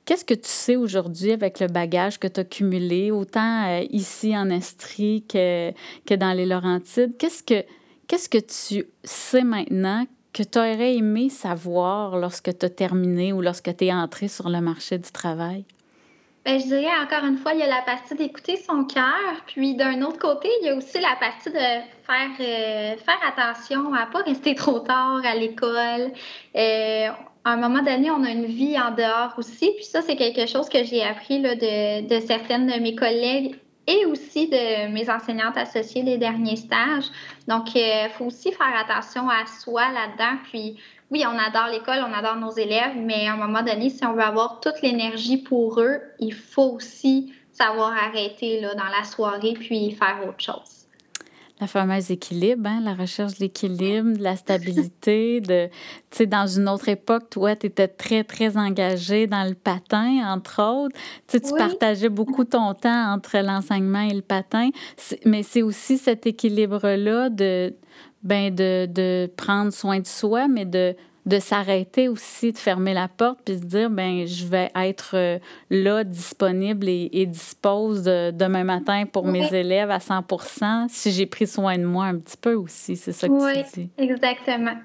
Qu'est-ce 0.05 0.25
que 0.27 0.35
tu 0.35 0.49
sais 0.49 0.77
aujourd'hui 0.77 1.33
avec 1.33 1.61
le 1.61 1.67
bagage 1.67 2.19
que 2.21 2.29
tu 2.29 2.41
as 2.41 2.45
cumulé, 2.45 3.11
autant 3.11 3.65
euh, 3.67 3.87
ici 3.89 4.37
en 4.37 4.51
Estrie 4.51 5.25
que, 5.27 5.73
que 6.05 6.15
dans 6.15 6.35
les 6.35 6.45
Laurentides? 6.45 7.17
Qu'est-ce 7.17 7.43
que, 7.43 7.65
qu'est-ce 8.07 8.29
que 8.29 8.39
tu 8.39 8.85
sais 9.03 9.45
maintenant 9.45 10.07
que 10.35 10.43
tu 10.43 10.59
aurais 10.59 10.97
aimé 10.97 11.31
savoir 11.31 12.19
lorsque 12.19 12.59
tu 12.59 12.67
as 12.67 12.71
terminé 12.71 13.33
ou 13.33 13.41
lorsque 13.41 13.75
tu 13.75 13.87
es 13.87 13.95
entré 13.95 14.29
sur 14.29 14.51
le 14.51 14.61
marché 14.61 14.99
du 14.99 15.11
travail? 15.11 15.65
Bien, 16.45 16.59
je 16.59 16.65
dirais 16.65 16.91
encore 17.03 17.25
une 17.25 17.39
fois, 17.39 17.55
il 17.55 17.61
y 17.61 17.63
a 17.63 17.67
la 17.67 17.81
partie 17.81 18.15
d'écouter 18.15 18.57
son 18.59 18.85
cœur, 18.85 19.43
puis 19.47 19.77
d'un 19.77 20.03
autre 20.03 20.19
côté, 20.19 20.49
il 20.61 20.67
y 20.67 20.69
a 20.69 20.77
aussi 20.77 21.01
la 21.01 21.17
partie 21.19 21.49
de 21.49 21.57
faire, 21.57 22.31
euh, 22.39 22.97
faire 22.99 23.19
attention 23.27 23.95
à 23.95 24.05
pas 24.05 24.19
rester 24.23 24.55
trop 24.55 24.81
tard 24.81 25.23
à 25.25 25.35
l'école. 25.35 26.13
Euh, 26.55 27.09
à 27.45 27.51
un 27.51 27.57
moment 27.57 27.83
donné, 27.83 28.11
on 28.11 28.23
a 28.25 28.31
une 28.31 28.45
vie 28.45 28.79
en 28.79 28.91
dehors 28.91 29.33
aussi, 29.39 29.71
puis 29.77 29.85
ça, 29.85 30.03
c'est 30.03 30.17
quelque 30.17 30.47
chose 30.47 30.69
que 30.69 30.85
j'ai 30.85 31.03
appris 31.03 31.41
là, 31.41 31.55
de, 31.55 32.07
de 32.09 32.21
certaines 32.27 32.67
de 32.67 32.79
mes 32.79 32.95
collègues 32.95 33.57
et 33.87 34.07
aussi 34.07 34.49
de 34.49 34.89
mes 34.89 35.11
enseignantes 35.11 35.57
associées 35.57 36.03
des 36.03 36.19
derniers 36.19 36.57
stages. 36.57 37.07
Donc, 37.49 37.75
il 37.75 37.83
euh, 37.83 38.09
faut 38.11 38.27
aussi 38.27 38.53
faire 38.53 38.73
attention 38.79 39.29
à 39.29 39.47
soi 39.47 39.83
là-dedans. 39.93 40.39
Puis, 40.51 40.77
oui, 41.11 41.25
on 41.27 41.39
adore 41.39 41.69
l'école, 41.69 42.05
on 42.09 42.13
adore 42.13 42.37
nos 42.37 42.53
élèves, 42.53 42.97
mais 42.97 43.27
à 43.27 43.35
un 43.35 43.37
moment 43.37 43.63
donné, 43.63 43.91
si 43.91 44.05
on 44.05 44.15
veut 44.15 44.23
avoir 44.23 44.61
toute 44.61 44.81
l'énergie 44.83 45.39
pour 45.39 45.81
eux, 45.81 46.01
il 46.19 46.35
faut 46.35 46.73
aussi 46.73 47.33
savoir 47.53 47.93
arrêter 47.93 48.61
là, 48.61 48.75
dans 48.75 48.89
la 48.97 49.05
soirée 49.05 49.55
puis 49.55 49.93
faire 49.93 50.21
autre 50.27 50.41
chose. 50.41 50.85
La 51.61 51.69
fameuse 51.69 52.11
équilibre, 52.11 52.69
hein, 52.69 52.81
la 52.83 52.95
recherche 52.95 53.35
de 53.35 53.41
l'équilibre, 53.41 54.19
de 54.19 54.23
la 54.23 54.35
stabilité, 54.35 55.41
de, 55.41 55.69
tu 56.11 56.19
sais, 56.19 56.27
dans 56.27 56.49
une 56.49 56.69
autre 56.69 56.89
époque, 56.89 57.31
toi, 57.31 57.55
tu 57.55 57.67
étais 57.67 57.87
très, 57.87 58.25
très 58.25 58.57
engagée 58.57 59.29
dans 59.29 59.49
le 59.49 59.55
patin, 59.55 60.35
entre 60.35 60.61
autres. 60.61 60.97
Tu 61.29 61.39
partageais 61.57 62.09
beaucoup 62.09 62.45
ton 62.45 62.75
temps 62.75 63.13
entre 63.13 63.39
l'enseignement 63.39 64.03
et 64.03 64.15
le 64.15 64.23
patin, 64.23 64.71
mais 65.25 65.45
c'est 65.45 65.63
aussi 65.63 65.97
cet 65.97 66.27
équilibre-là 66.27 67.31
de, 67.31 67.73
ben, 68.25 68.55
de, 68.55 68.87
de 68.91 69.31
prendre 69.37 69.73
soin 69.73 70.01
de 70.01 70.07
soi, 70.07 70.49
mais 70.49 70.65
de 70.65 70.97
de 71.27 71.39
s'arrêter 71.39 72.09
aussi, 72.09 72.53
de 72.53 72.59
fermer 72.59 72.93
la 72.93 73.09
porte, 73.09 73.39
puis 73.45 73.57
de 73.57 73.65
dire, 73.65 73.91
ben 73.91 74.27
je 74.27 74.47
vais 74.47 74.71
être 74.75 75.13
euh, 75.15 75.39
là, 75.71 76.05
disponible 76.05 76.89
et, 76.89 77.27
dispose 77.27 78.03
demain 78.03 78.65
matin 78.65 79.05
pour 79.11 79.27
mes 79.27 79.53
élèves 79.55 79.91
à 79.91 80.01
100 80.01 80.89
si 80.89 81.11
j'ai 81.11 81.27
pris 81.27 81.47
soin 81.47 81.79
de 81.79 81.85
moi 81.85 82.07
un 82.07 82.19
petit 82.19 82.37
peu 82.37 82.55
aussi. 82.55 82.97
C'est 82.97 83.13
ça 83.13 83.27
que 83.27 83.33
oui, 83.33 83.65
tu 83.73 83.81
dis. 83.81 83.91
exactement. 83.97 84.77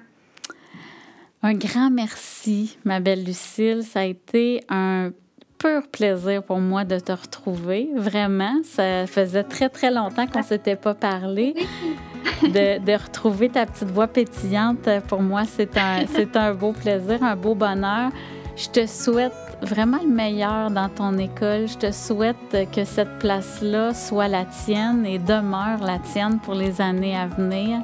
Un 1.42 1.54
grand 1.54 1.90
merci, 1.90 2.78
ma 2.84 3.00
belle 3.00 3.24
Lucille. 3.24 3.82
Ça 3.82 4.00
a 4.00 4.04
été 4.04 4.62
un 4.68 5.12
pur 5.60 5.82
plaisir 5.92 6.42
pour 6.42 6.58
moi 6.58 6.84
de 6.84 6.98
te 6.98 7.12
retrouver. 7.12 7.90
Vraiment, 7.94 8.54
ça 8.64 9.06
faisait 9.06 9.44
très, 9.44 9.68
très 9.68 9.90
longtemps 9.90 10.26
qu'on 10.26 10.40
ne 10.40 10.44
s'était 10.44 10.76
pas 10.76 10.94
parlé. 10.94 11.54
De, 12.42 12.78
de, 12.78 12.92
retrouver 12.92 13.50
ta 13.50 13.66
petite 13.66 13.90
voix 13.90 14.06
pétillante, 14.06 14.88
pour 15.08 15.20
moi, 15.20 15.42
c'est 15.44 15.76
un, 15.76 16.06
c'est 16.14 16.36
un 16.36 16.54
beau 16.54 16.72
plaisir, 16.72 17.22
un 17.22 17.36
beau 17.36 17.54
bonheur. 17.54 18.10
Je 18.56 18.68
te 18.68 18.86
souhaite 18.86 19.32
vraiment 19.62 19.98
le 20.02 20.08
meilleur 20.08 20.70
dans 20.70 20.88
ton 20.88 21.16
école. 21.18 21.68
Je 21.68 21.76
te 21.76 21.92
souhaite 21.92 22.36
que 22.74 22.84
cette 22.84 23.18
place-là 23.18 23.94
soit 23.94 24.28
la 24.28 24.44
tienne 24.44 25.04
et 25.06 25.18
demeure 25.18 25.82
la 25.82 25.98
tienne 25.98 26.38
pour 26.40 26.54
les 26.54 26.80
années 26.80 27.16
à 27.16 27.26
venir. 27.26 27.80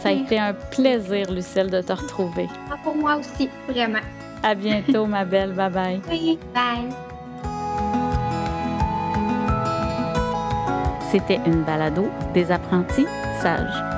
Ça 0.00 0.10
a 0.10 0.12
été 0.12 0.38
un 0.38 0.54
plaisir, 0.54 1.32
Lucille, 1.32 1.70
de 1.70 1.80
te 1.80 1.92
retrouver. 1.92 2.48
Ah, 2.70 2.76
pour 2.84 2.94
moi 2.94 3.16
aussi, 3.16 3.48
vraiment. 3.68 4.00
À 4.42 4.54
bientôt, 4.54 5.06
ma 5.06 5.24
belle. 5.24 5.52
Bye 5.52 5.70
bye. 5.70 6.00
Oui, 6.08 6.38
bye. 6.54 6.88
C'était 11.10 11.40
une 11.46 11.62
balado 11.62 12.08
des 12.34 12.50
apprentis 12.50 13.06
sages. 13.40 13.95